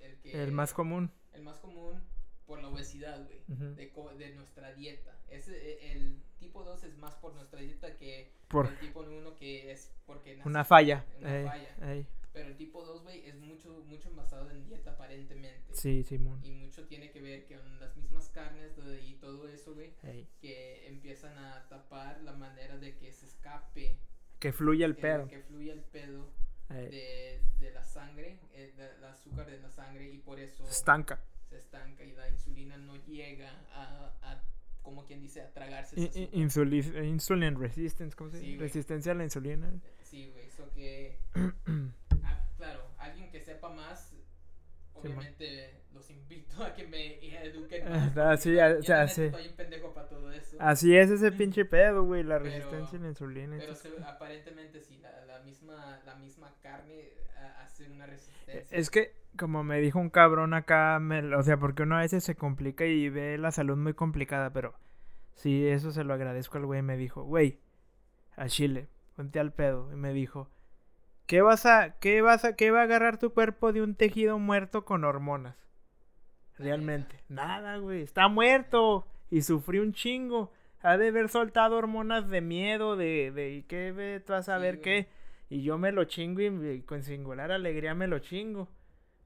[0.00, 0.42] el que...
[0.42, 1.10] El más común.
[1.32, 2.00] El más común
[2.46, 3.74] por la obesidad, güey, Ujú.
[3.74, 5.18] de, co- de nuestra dieta.
[5.28, 6.22] Ese, e- el
[6.54, 10.34] tipo 2 es más por nuestra dieta que Por el tipo 1 que es porque
[10.44, 11.04] una naciste, falla.
[11.20, 11.92] Una Ey, falla.
[11.92, 12.06] ey.
[12.32, 15.74] Pero el tipo 2, güey, es mucho, mucho basado en dieta aparentemente.
[15.74, 16.40] Sí, Simón.
[16.44, 18.72] Y mucho tiene que ver con las mismas carnes
[19.04, 20.28] y todo eso, güey, Ey.
[20.40, 23.98] que empiezan a tapar la manera de que se escape,
[24.38, 25.26] Que fluye el que, pedo.
[25.28, 26.28] que fluya el pedo
[26.68, 30.70] de, de la sangre, eh, de- el azúcar de la sangre y por eso Se
[30.72, 31.20] estanca.
[31.48, 34.42] se estanca y la insulina no llega a, a
[34.84, 36.40] como quien dice, a tragarse I- ese i- azúcar.
[36.40, 38.60] insuli- insulin resistance, ¿cómo se dice?
[38.60, 39.72] Resistencia a la insulina.
[40.02, 41.18] Sí, güey, eso que,
[42.22, 44.14] ah, claro, alguien que sepa más,
[44.94, 48.18] obviamente los invito a que me eduquen Ah, más.
[48.18, 48.74] ah, sí, o sea, la
[49.04, 49.22] neta sí.
[49.22, 50.56] Estoy un pendejo para todo eso.
[50.60, 53.56] Así es ese pinche pedo, güey, la Pero- resistencia a la insulina.
[53.58, 57.10] Pero se- aparentemente sí, la, la misma, la misma carne
[57.44, 58.78] ah, hace una Eh, resistencia.
[58.78, 62.24] Es que, como me dijo un cabrón acá, me- o sea, porque uno a veces
[62.24, 64.74] se complica y ve la salud muy complicada, pero
[65.34, 66.82] sí, eso se lo agradezco al güey.
[66.82, 67.58] Me dijo, güey,
[68.36, 69.92] a Chile, ponte al pedo.
[69.92, 70.50] Y me dijo,
[71.26, 74.38] ¿qué vas a, qué vas a, qué va a agarrar tu cuerpo de un tejido
[74.38, 75.56] muerto con hormonas?
[76.58, 80.52] Realmente, nada, güey, está muerto y sufrí un chingo.
[80.82, 84.22] Ha de haber soltado hormonas de miedo, de, de, ¿y qué?
[84.24, 85.08] Tú vas a ver qué.
[85.48, 88.68] Y yo me lo chingo y me- con singular alegría me lo chingo.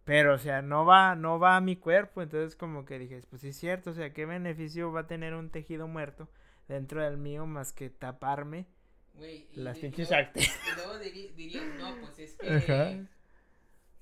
[0.05, 2.23] Pero, o sea, no va, no va a mi cuerpo.
[2.23, 3.91] Entonces, como que dije, pues sí es cierto.
[3.91, 6.29] O sea, ¿qué beneficio va a tener un tejido muerto
[6.67, 8.67] dentro del mío más que taparme
[9.15, 10.41] y las de- pinches luego-?
[10.41, 10.99] Y luego
[11.37, 12.91] dirían, no, pues es que Ajá.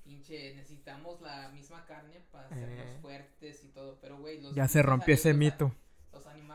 [0.03, 2.97] pinche necesitamos la misma carne para hacernos Eh.
[3.01, 5.73] fuertes y todo, pero güey, los Ya se rompió ese mito.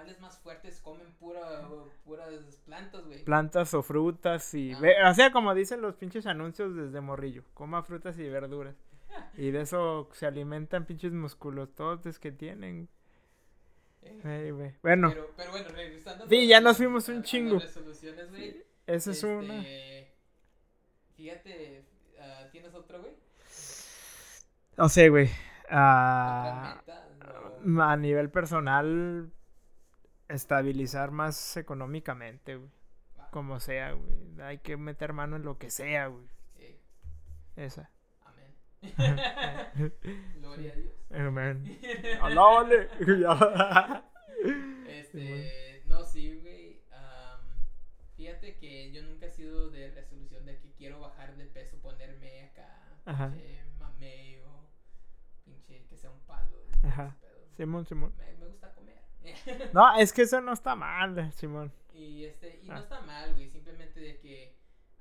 [0.02, 1.68] Animales más fuertes comen pura
[2.04, 2.28] puras
[2.64, 3.24] plantas, güey.
[3.24, 4.72] Plantas o frutas y...
[4.72, 5.10] Ah.
[5.10, 7.44] O sea, como dicen los pinches anuncios desde morrillo.
[7.54, 8.74] Coma frutas y verduras.
[9.36, 12.88] Y de eso se alimentan pinches músculos todos que tienen.
[14.00, 14.74] Eh.
[14.82, 17.58] Bueno, Pero, pero bueno, regresando Sí, ya nos fuimos un chingo.
[17.60, 18.64] resoluciones, güey.
[18.86, 19.64] esa es este, una...
[21.14, 21.84] Fíjate,
[22.18, 23.12] ah, ¿tienes otro, güey?
[24.76, 25.28] No sé, güey.
[25.70, 26.82] Meta
[27.78, 29.30] A nivel personal,
[30.34, 32.70] estabilizar más económicamente, güey.
[33.30, 34.40] Como sea, güey.
[34.42, 36.26] Hay que meter mano en lo que sea, güey.
[36.56, 36.76] Sí.
[37.56, 37.90] Esa.
[38.24, 38.54] Amén.
[40.34, 40.94] Gloria a Dios.
[41.10, 41.78] Amén.
[42.22, 42.88] Alábale.
[44.86, 46.80] Este, no, sí, güey.
[48.16, 52.44] fíjate que yo nunca he sido de resolución de que quiero bajar de peso, ponerme
[52.44, 53.30] acá, Ajá.
[53.30, 54.68] pinche mameo,
[55.44, 56.56] pinche que sea un palo.
[56.82, 57.16] Ajá.
[57.56, 58.12] Simón, Simón.
[58.16, 58.31] Me.
[59.72, 61.72] No, es que eso no está mal, Simón.
[61.94, 62.78] y este, y no Ah.
[62.80, 64.54] está mal, güey, simplemente de que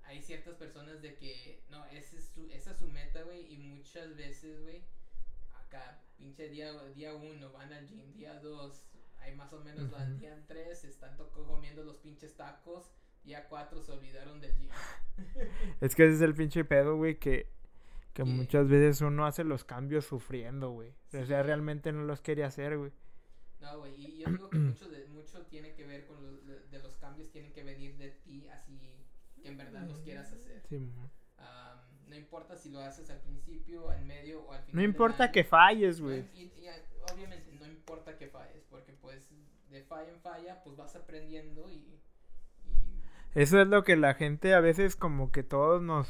[0.03, 3.57] hay ciertas personas de que, no, ese es su, esa es su meta, güey, y
[3.57, 4.83] muchas veces, güey,
[5.53, 8.85] acá, pinche día, día uno, van al gym, día dos,
[9.19, 11.15] ahí más o menos van, día tres, están
[11.47, 12.91] comiendo los pinches tacos,
[13.23, 14.69] día cuatro se olvidaron del gym.
[15.81, 17.47] Es que ese es el pinche pedo, güey, que,
[18.13, 20.93] que muchas veces uno hace los cambios sufriendo, güey.
[21.13, 22.91] O sea, realmente no los quería hacer, güey.
[23.61, 26.59] No, güey, y yo digo que mucho, de, mucho tiene que ver con los, de,
[26.67, 30.63] de los cambios, tienen que venir de ti, así que en verdad los quieras hacer.
[31.37, 34.75] Am, no importa si lo haces al principio, al medio o al final.
[34.75, 35.31] No importa año.
[35.31, 36.25] que falles, güey.
[36.33, 36.67] y, y,
[37.13, 39.29] obviamente no importa que falles, porque pues
[39.69, 42.01] de falla en falla, pues vas aprendiendo y...
[42.65, 43.01] y
[43.33, 46.09] Eso es lo que la gente a veces como que todos nos,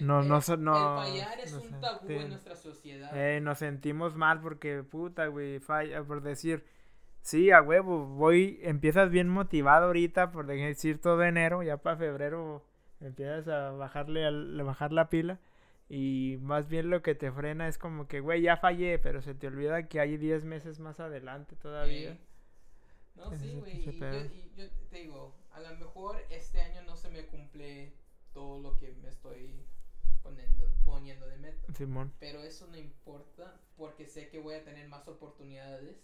[0.00, 3.10] el, No, el- no no- el fallar es no un tabú en nuestra sociedad.
[3.16, 6.64] eh, nos sentimos mal porque, puta, güey, falla por decir,
[7.22, 12.64] sí, a huevo, voy, empiezas bien motivado ahorita por decir todo enero, ya para febrero
[13.00, 15.38] empiezas a bajarle, al, a bajar la pila
[15.88, 19.34] y más bien lo que te frena es como que, güey, ya fallé, pero se
[19.34, 22.12] te olvida que hay 10 meses más adelante todavía.
[22.12, 22.18] Eh,
[23.16, 23.80] no, es sí, güey.
[23.90, 27.92] Y, yo- y yo te digo, a lo mejor este año no se me cumple
[28.32, 29.66] todo lo que me estoy
[30.22, 31.72] poniendo, poniendo de meta.
[31.74, 35.96] Simón, Pero eso no importa porque sé que voy a tener más oportunidades.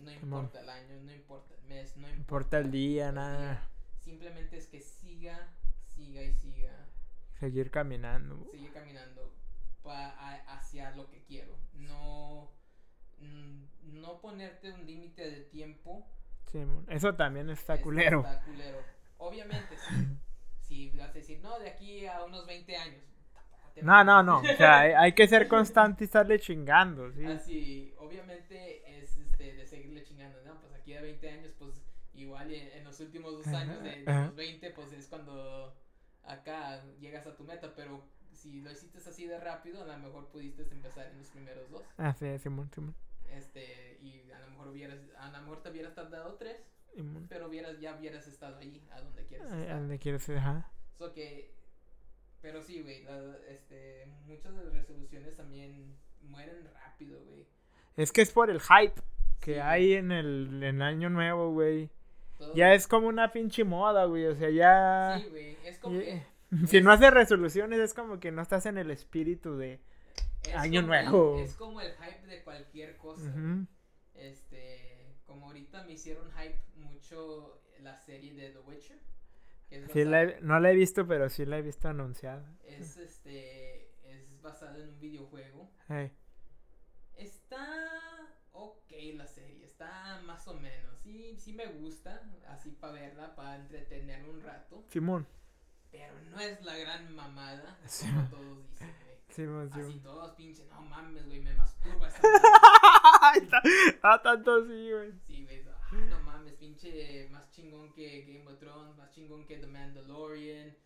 [0.00, 0.44] No Simón.
[0.44, 3.68] importa el año, no importa el mes, no importa el día, el nada,
[3.98, 5.52] Simplemente es que siga,
[5.86, 6.88] siga y siga.
[7.38, 8.46] seguir caminando.
[8.50, 9.32] Sigue caminando
[9.82, 11.56] pa- a- hacia lo que quiero.
[11.74, 12.50] No,
[13.82, 16.06] no ponerte un límite de tiempo.
[16.50, 18.20] Simón, eso también está es- culero.
[18.20, 18.78] está culero.
[19.18, 19.94] Obviamente, sí.
[20.62, 23.02] Si vas a decir, no, de aquí a unos 20 años.
[23.80, 24.38] No, no, no.
[24.52, 27.24] O sea, hay, hay que ser constante y estarle chingando, sí.
[27.24, 30.60] Así, obviamente es este, de seguirle chingando, ¿no?
[30.60, 31.80] Pues aquí a 20 años, pues
[32.14, 35.74] igual en, en los últimos dos años de, de los 20, pues es cuando
[36.24, 38.02] acá llegas a tu meta, pero
[38.32, 41.82] si lo hiciste así de rápido, a lo mejor pudiste empezar en los primeros dos.
[41.96, 42.94] Ah, sí, Simón, Simón.
[43.30, 46.56] Este, y a lo mejor hubieras, a lo mejor te hubieras tardado tres,
[46.94, 47.26] Simón.
[47.28, 49.78] pero hubieras, ya hubieras estado allí, a donde quieres Ay, ¿A estar.
[49.78, 50.28] dónde quieres?
[50.30, 50.70] Ajá.
[50.98, 51.54] So que,
[52.42, 53.06] pero sí, güey,
[53.48, 57.46] este, muchas de las resoluciones también mueren rápido, güey.
[57.96, 59.00] Es que es por el hype
[59.40, 61.88] que Sí, hay en el en Año Nuevo, güey.
[62.54, 64.26] Ya es como una pinche moda, güey.
[64.26, 65.18] O sea, ya.
[65.22, 66.22] Sí, güey, es como ya- que...
[66.66, 69.80] Si no haces resoluciones, es como que no estás en el espíritu de.
[70.44, 71.38] Es Año como nuevo.
[71.38, 73.32] es como el hype de cualquier cosa.
[74.14, 78.98] Este, como ahorita me hicieron hype mucho la serie de The Witcher.
[79.92, 82.44] Sí, la he- no la he visto, pero sí la he visto anunciada.
[82.64, 85.70] es este, es basada en un videojuego.
[85.88, 86.10] Ey,
[87.16, 87.66] Está
[88.52, 90.98] ok la serie, está más o menos.
[91.02, 94.84] Sí, sí me gusta, así para verla, para entretenerme un rato.
[94.88, 95.26] Simón.
[95.90, 98.06] Pero no es la gran mamada, Sí.
[98.06, 99.16] como todos dicen, güey.
[99.28, 100.02] Simón, Así Simón.
[100.02, 103.48] todos pinche, no mames, güey, me masturba esta madre".
[104.02, 105.12] ah, tanto sí, güey.
[105.26, 109.56] Sí, güey, ah, no mames, pinche más chingón que Game of Thrones, más chingón que
[109.56, 110.76] The Mandalorian.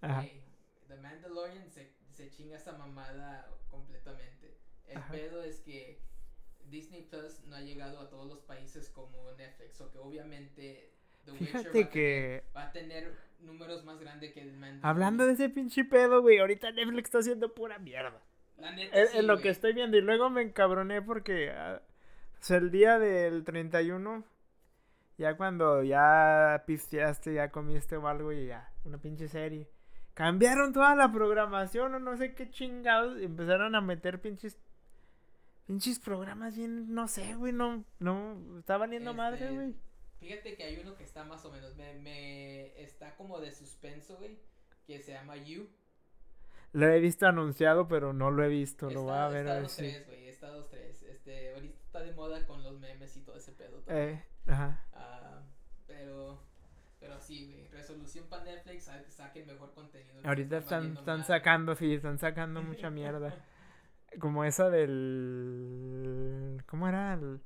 [0.00, 0.22] Ajá.
[0.22, 0.40] Güey,
[0.88, 4.56] The Mandalorian se, se chinga esa mamada completamente.
[4.86, 5.12] El Ajá.
[5.12, 6.00] pedo es que
[6.70, 10.94] Disney Plus no ha llegado a todos los países como Netflix, o que obviamente
[11.26, 11.90] The Witcher va a, que.
[11.90, 14.86] tener, va a tener números más grandes que The Mandalorian.
[14.86, 16.38] Hablando de ese pinche pedo, güey.
[16.38, 18.22] Ahorita Netflix está haciendo pura mierda.
[18.56, 19.42] La neta, Es, sí, es lo güey.
[19.42, 19.98] que estoy viendo.
[19.98, 21.50] Y luego me encabroné porque.
[21.50, 21.80] o
[22.40, 24.24] sea, el día del 31.
[25.18, 28.70] Ya cuando ya pisteaste, ya comiste o algo y ya.
[28.84, 29.68] Una pinche serie.
[30.14, 33.20] Cambiaron toda la programación o no sé qué chingados.
[33.20, 34.58] y Empezaron a meter pinches.
[35.66, 36.94] Pinches programas bien.
[36.94, 37.52] No sé, güey.
[37.52, 37.84] No.
[37.98, 38.58] No.
[38.58, 39.74] Está valiendo madre, Este, güey.
[40.20, 44.16] Fíjate que hay uno que está más o menos, me, me está como de suspenso,
[44.16, 44.36] güey,
[44.84, 45.68] que se llama You.
[46.72, 48.90] Lo he visto anunciado, pero no lo he visto.
[48.90, 49.82] Lo voy a ver está a ver dos si.
[49.82, 51.02] tres, güey, está dos tres.
[51.04, 53.78] Este, ahorita está de moda con los memes y todo ese pedo.
[53.82, 54.08] también.
[54.08, 54.84] Eh, ajá.
[57.30, 60.20] Ah, pero, pero sí, güey, resolución para Netflix, sa- saquen mejor contenido.
[60.24, 63.34] Ahorita está están, están sacando, sí, están sacando mucha mierda.
[64.20, 66.62] Como esa del.
[66.66, 67.14] ¿Cómo ¿Cómo era?
[67.14, 67.40] El-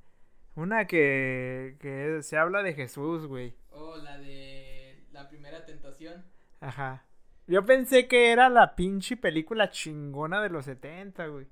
[0.54, 3.54] una que, que se habla de Jesús, güey.
[3.70, 6.24] Oh, la de la primera tentación.
[6.60, 7.04] Ajá.
[7.46, 11.46] Yo pensé que era la pinche película chingona de los 70, güey.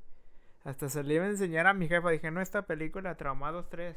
[0.64, 2.10] Hasta se le iba a enseñar a mi jefa.
[2.10, 3.96] Dije, no, esta película, Traumados 3.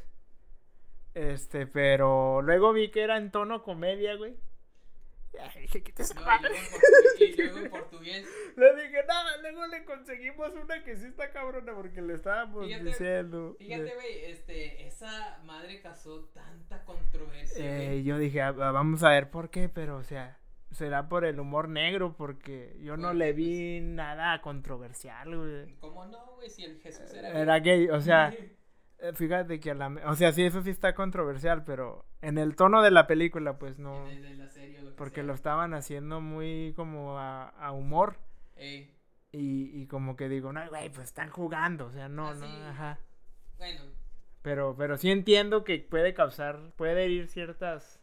[1.13, 4.35] Este, pero luego vi que era en tono comedia, güey.
[5.59, 6.21] Dije, ¿qué te No,
[7.19, 8.27] y luego en portugués.
[8.55, 12.83] Le dije, nada, luego le conseguimos una que sí está cabrona porque le estábamos Fíjate-
[12.83, 13.55] diciendo.
[13.57, 19.31] Fíjate, güey, este, esa madre causó tanta controversia, Eh, yo dije, "Ah, vamos a ver
[19.31, 20.37] por qué, pero o sea,
[20.71, 25.75] será por el humor negro porque yo no le pues- vi nada controversial, güey.
[25.79, 26.49] ¿Cómo no, güey?
[26.51, 27.29] Si el Jesús era.
[27.29, 28.31] Era gay, o sea,
[29.15, 29.87] fíjate que a la...
[30.05, 33.77] O sea, sí, eso sí está controversial, pero en el tono de la película, pues
[33.77, 34.05] no.
[34.07, 35.23] De la serie o lo que Porque sea.
[35.25, 38.17] lo estaban haciendo muy como a, a humor
[38.55, 38.93] Ey,
[39.31, 42.45] y, y como que digo, no, güey, pues están jugando, o sea, no, Ah, no,
[42.69, 42.99] ajá.
[43.57, 43.81] bueno,
[44.41, 47.99] Pero, pero sí entiendo que puede causar, puede herir ciertas...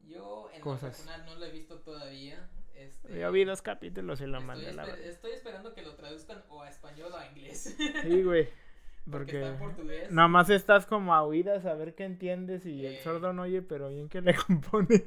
[0.00, 0.82] yo en Cosas.
[0.82, 2.48] lo personal no lo he visto todavía.
[2.74, 6.42] Este, Yo vi dos capítulos y lo mandé a la estoy esperando que lo traduzcan
[6.48, 7.74] o a español o a inglés.
[8.02, 8.48] Sí, güey.
[9.10, 10.10] porque, Porque está en portugués.
[10.10, 13.62] nada más estás como a oídas a ver qué entiendes y el sordo no oye,
[13.62, 15.04] pero bien que le compone.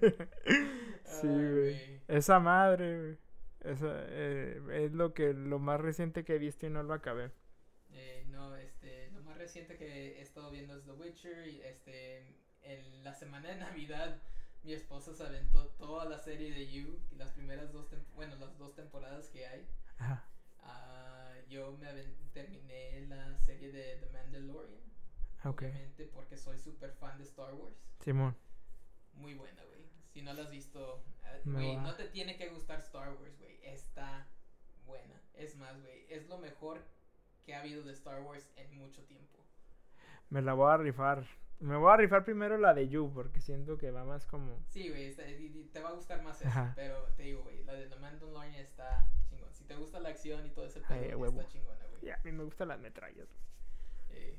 [1.04, 2.02] sí, güey.
[2.08, 3.18] Esa madre, güey.
[3.62, 7.32] Esa, eh, es lo que lo más reciente que he visto y no lo acabé.
[7.92, 11.48] Eh, no, este, lo más reciente que he estado viendo es The Witcher.
[11.48, 14.22] Y este, en la semana de Navidad,
[14.64, 18.76] mi esposa se aventó toda la serie de You, las primeras dos, bueno, las dos
[18.76, 19.68] temporadas que hay.
[19.98, 20.24] Ajá.
[20.62, 21.19] Ah,
[21.50, 21.88] yo me
[22.32, 24.82] terminé la serie de The Mandalorian,
[25.46, 25.64] Ok.
[25.64, 27.76] obviamente porque soy súper fan de Star Wars.
[28.00, 28.36] Simón.
[29.14, 29.80] Muy buena, güey.
[30.14, 33.60] Si no la has visto, ah, güey, no te tiene que gustar Star Wars, güey.
[33.64, 34.28] Está
[34.86, 35.22] buena.
[35.34, 36.82] Es más, güey, es lo mejor
[37.46, 39.38] que ha habido de Star Wars en mucho tiempo.
[40.30, 41.26] Me la voy a rifar.
[41.60, 44.64] Me voy a rifar primero la de You porque siento que va más como...
[44.70, 45.14] Sí, güey,
[45.74, 46.48] te va a gustar más eso.
[46.48, 46.72] Ajá.
[46.76, 49.10] Pero te digo, güey, la de The Mandalorian está
[49.70, 51.40] te gusta la acción y todo ese Ay, pedo, huevo.
[51.40, 52.02] está chingona, güey.
[52.02, 53.28] Ya, a mí me gustan las metrallas.
[54.10, 54.36] Eh,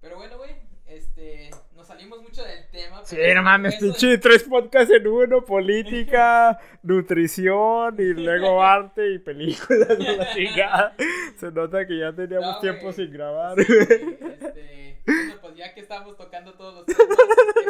[0.00, 0.56] Pero bueno, güey,
[0.86, 3.04] este, nos salimos mucho del tema.
[3.04, 9.96] Sí, no mames, pinche tres podcasts en uno, política, nutrición y luego arte y películas
[9.96, 10.96] de la chingada.
[11.36, 12.94] Se nota que ya teníamos No, tiempo güey.
[12.94, 13.56] sin grabar.
[13.62, 13.92] Sí, güey,
[14.40, 17.16] este, bueno, pues ya que estamos tocando todos los temas,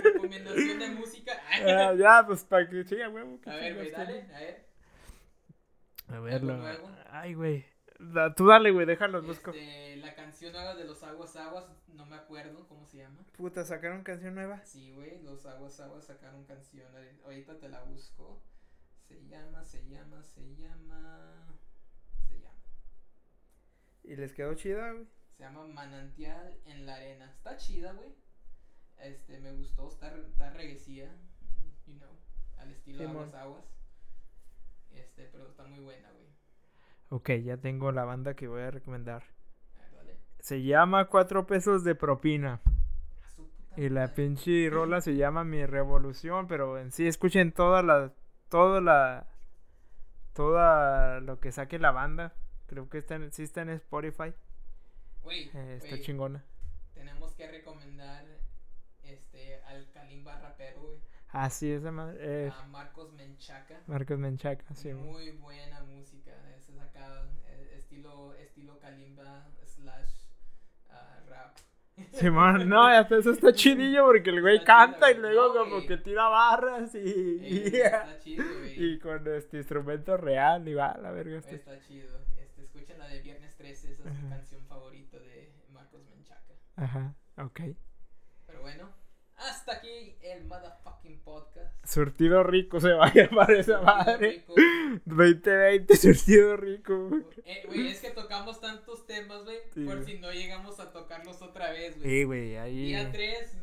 [0.02, 1.32] recomendación de música.
[1.66, 3.10] Ah, ya, pues para que siga.
[3.42, 4.67] ¿qué a ver, güey, dale, a ver.
[6.08, 6.52] A verlo.
[6.54, 6.90] ¿Algo nuevo?
[7.10, 7.64] Ay, güey.
[7.98, 9.50] Da- Tú dale, güey, déjalos, busco.
[9.50, 13.24] Este, la canción nueva de los Aguas Aguas, no me acuerdo cómo se llama.
[13.36, 14.64] Puta, ¿sacaron canción nueva?
[14.64, 16.86] Sí, güey, los Aguas Aguas sacaron canción.
[16.94, 18.40] ahori- Ahorita te la busco.
[19.08, 21.58] Se llama, se llama, se llama.
[22.28, 22.58] Se llama.
[24.04, 25.06] ¿Y les quedó chida, güey?
[25.36, 27.30] Se llama Manantial en la Arena.
[27.32, 28.10] Está chida, güey.
[28.98, 29.88] Este, me gustó.
[29.88, 31.08] Está, está reguecida.
[31.86, 32.10] You know.
[32.58, 33.16] Al estilo Simón.
[33.28, 33.64] Aguas Aguas.
[34.98, 36.26] Este, pero está muy buena, güey.
[37.10, 39.24] Ok, ya tengo la banda que voy a recomendar.
[40.40, 42.60] Se llama Cuatro pesos de propina.
[43.76, 48.12] Y la pinche rola se llama Mi Revolución, pero en sí escuchen toda la,
[48.48, 49.28] toda la,
[50.32, 52.34] toda lo que saque la banda.
[52.66, 54.34] Creo que está en, sí está en Spotify.
[55.30, 56.44] Eh, está chingona.
[56.94, 58.24] tenemos que recomendar
[59.02, 60.97] este al Kalimba rapero, güey.
[61.30, 62.16] Ah, sí, esa madre.
[62.20, 63.80] eh, A Marcos Menchaca.
[63.86, 64.92] Marcos Menchaca, sí.
[64.92, 66.32] Muy buena música.
[66.56, 70.10] Ese es acá eh, estilo estilo Kalimba slash
[70.90, 71.56] ah, rap.
[72.12, 75.64] Simón, no, hasta eso está chidillo porque el güey Está chido, canta y luego No,
[75.70, 77.40] como que tira barras y, Ey,
[77.74, 78.84] y, está chido, güey.
[78.94, 81.38] y con este instrumento real y va, la verga.
[81.38, 82.16] está- Está chido.
[82.38, 86.54] Este, escuchen la de Viernes 13, esa es mi canción favorita de Marcos Menchaca.
[86.76, 87.60] Ajá, ok.
[88.46, 88.88] Pero bueno,
[89.50, 91.74] hasta aquí el motherfucking podcast.
[91.86, 94.30] Surtido rico se va a llamar esa madre.
[94.30, 94.54] Rico.
[95.04, 97.08] 2020, surtido rico.
[97.08, 97.22] güey.
[97.44, 101.40] Eh, güey, es que tocamos tantos temas, güey, Sí, por si no llegamos a tocarlos
[101.42, 102.10] otra vez, güey.
[102.10, 102.86] Sí, güey, ahí.
[102.88, 103.56] Día 3,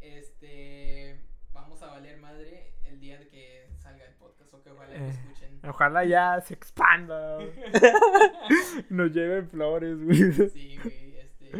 [0.00, 1.20] este,
[1.52, 5.04] vamos a valer madre el día de que salga el podcast, o que ojalá lo
[5.04, 5.60] Eh, escuchen.
[5.68, 7.38] Ojalá ya se expanda.
[8.90, 10.32] Nos lleven flores, güey.
[10.50, 11.52] Sí, güey, este,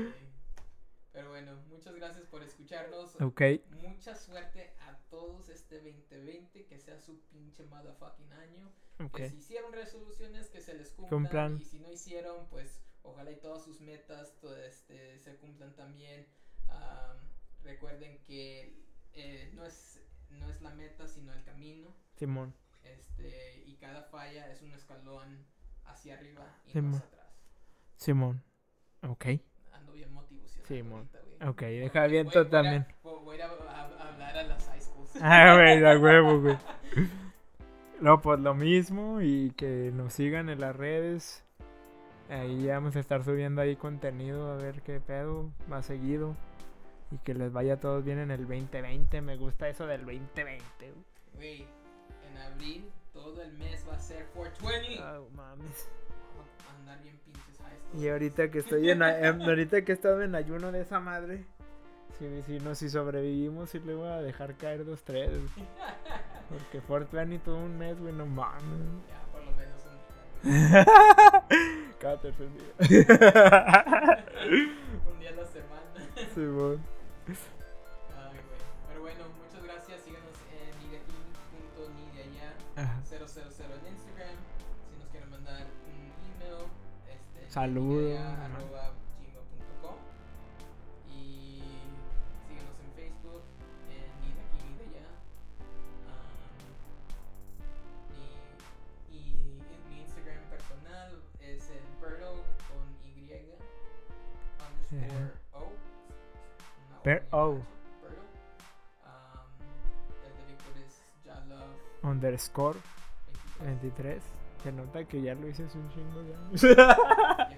[1.12, 2.42] pero bueno, muchas gracias por
[2.76, 3.20] escucharnos.
[3.20, 3.42] Ok,
[3.82, 8.72] Mucha suerte a todos este 2020, que sea su pinche motherfucking año.
[9.04, 9.16] ok.
[9.16, 11.22] Que si hicieron resoluciones, que se les cumplan.
[11.22, 11.58] Cumplan.
[11.60, 16.26] Y si no hicieron, pues ojalá y todas sus metas to- este, se cumplan también.
[16.68, 17.18] Am,
[17.62, 20.00] recuerden que eh, no, es,
[20.30, 21.94] no es la meta, sino el camino.
[22.16, 22.54] Simón.
[22.82, 25.44] Este, y cada falla es un escalón
[25.84, 26.94] hacia arriba y Simón.
[26.94, 27.34] hacia atrás.
[27.96, 28.42] Simón.
[29.02, 29.26] Ok.
[29.72, 30.66] Ando bien motivacional.
[30.66, 30.98] Sí, mon.
[31.00, 31.18] ahorita.
[31.46, 32.86] Ok, deja Voy- voy- viento voy a- también.
[33.02, 35.10] Voy a hablar a las high schools.
[35.20, 36.56] Ah, güey, da huevo, güey.
[38.00, 41.44] No, pues lo mismo y que nos sigan en las redes.
[42.28, 46.34] Ahí vamos a estar subiendo ahí contenido a ver qué pedo más seguido.
[47.12, 49.20] Y que les vaya a todos bien en el 2020.
[49.20, 50.92] Me gusta eso del 2020.
[51.36, 51.64] güey.
[52.28, 54.98] En abril todo el mes va a ser 420.
[55.00, 55.88] Ah, mames.
[56.34, 57.20] Vamos a andar bien.
[57.98, 61.46] Y ahorita que estoy en, em, ahorita que he estado en ayuno de esa madre.
[62.46, 65.30] Si, no, si sobrevivimos, sí le voy a dejar caer dos, tres.
[66.48, 68.62] Porque 420 todo un mes, güey, no mames.
[69.08, 69.98] Ya, por lo menos un,
[71.98, 72.64] Cada tercer día.
[75.10, 75.94] un día a la semana.
[76.34, 76.78] Sí, güey.
[87.52, 88.44] Saludo, ni de allá, ajá.
[88.56, 89.96] arroba gmail.com.
[91.06, 91.60] Y
[92.48, 93.42] síganos en Facebook,
[93.90, 94.08] en
[94.40, 94.56] aquí
[94.88, 95.08] allá.
[96.08, 96.72] Um,
[99.12, 99.14] y,
[99.90, 103.12] mi Instagram personal es el Berto con Y
[104.58, 105.68] underscore O.
[106.88, 107.52] Una Per- y una O.
[107.56, 107.62] H,
[108.02, 108.22] Berto.
[109.04, 109.48] Um,
[110.24, 110.92] el de Víctor es
[112.02, 112.78] Underscore
[113.60, 113.60] 23.
[113.60, 114.22] 23.
[114.62, 116.62] Se nota que ya lo hice hace un chingo de años.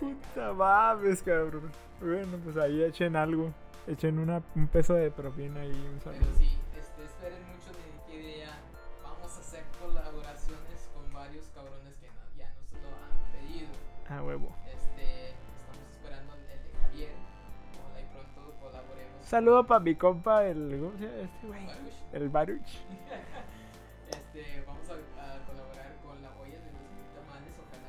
[0.00, 1.70] Puta mames, cabrón.
[2.00, 3.52] Bueno, pues ahí echen algo.
[3.86, 6.34] Echen una, un peso de propina y un Pero saludo.
[6.38, 8.58] sí, este, esperen mucho de qué idea.
[9.02, 13.68] Vamos a hacer colaboraciones con varios cabrones que no- ya nos lo han pedido.
[14.08, 14.48] Ah, huevo.
[14.66, 17.10] Este, estamos esperando el de Javier.
[17.80, 19.24] Ojalá y pronto colaboremos.
[19.24, 20.78] Saludo para mi compa, el.
[20.80, 21.66] ¿Cómo se llama este güey?
[21.66, 21.94] Baruch.
[22.12, 22.70] El Baruch.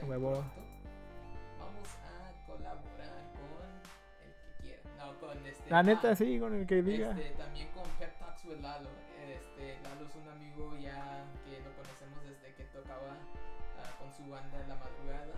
[0.07, 0.43] Huevo.
[1.59, 3.67] Vamos a colaborar con
[4.23, 4.81] el que quiera.
[4.97, 5.69] No, con este.
[5.69, 7.11] La neta, ah, sí, con el que diga.
[7.11, 8.89] Este, también con Pep Talks with Lalo.
[9.27, 13.17] Este, Lalo es un amigo ya que lo conocemos desde que tocaba
[13.79, 15.33] ah, con su banda en la madrugada.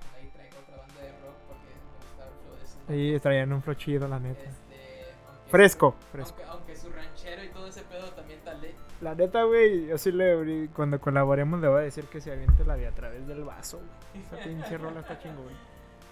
[0.00, 3.20] Ojalá y traiga otra banda de rock porque me gusta el flow de sus Sí,
[3.22, 4.42] traían un flow chido, la neta.
[4.42, 4.74] Este,
[5.48, 6.36] Fresco, su- fresco.
[6.48, 6.90] Aunque, aunque su
[9.00, 10.68] La neta, güey, yo sí le.
[10.74, 13.78] Cuando colaboremos, le voy a decir que se aviente la de a través del vaso.
[13.78, 14.24] güey.
[14.24, 15.44] Esa pinche rola está chingón.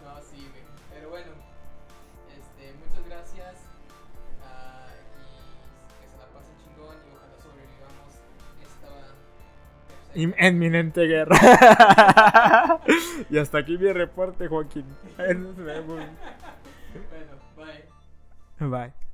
[0.05, 0.63] No, sí, güey.
[0.93, 1.31] Pero bueno,
[2.37, 3.55] este, muchas gracias.
[4.45, 8.13] ah, y que se la pasen chingón y ojalá sobrevivamos
[10.13, 11.37] esta Inminente guerra.
[13.31, 14.85] y hasta aquí mi reporte, Joaquín.
[15.19, 16.03] Nos vemos.
[17.09, 18.69] Bueno, bye.
[18.69, 19.12] Bye.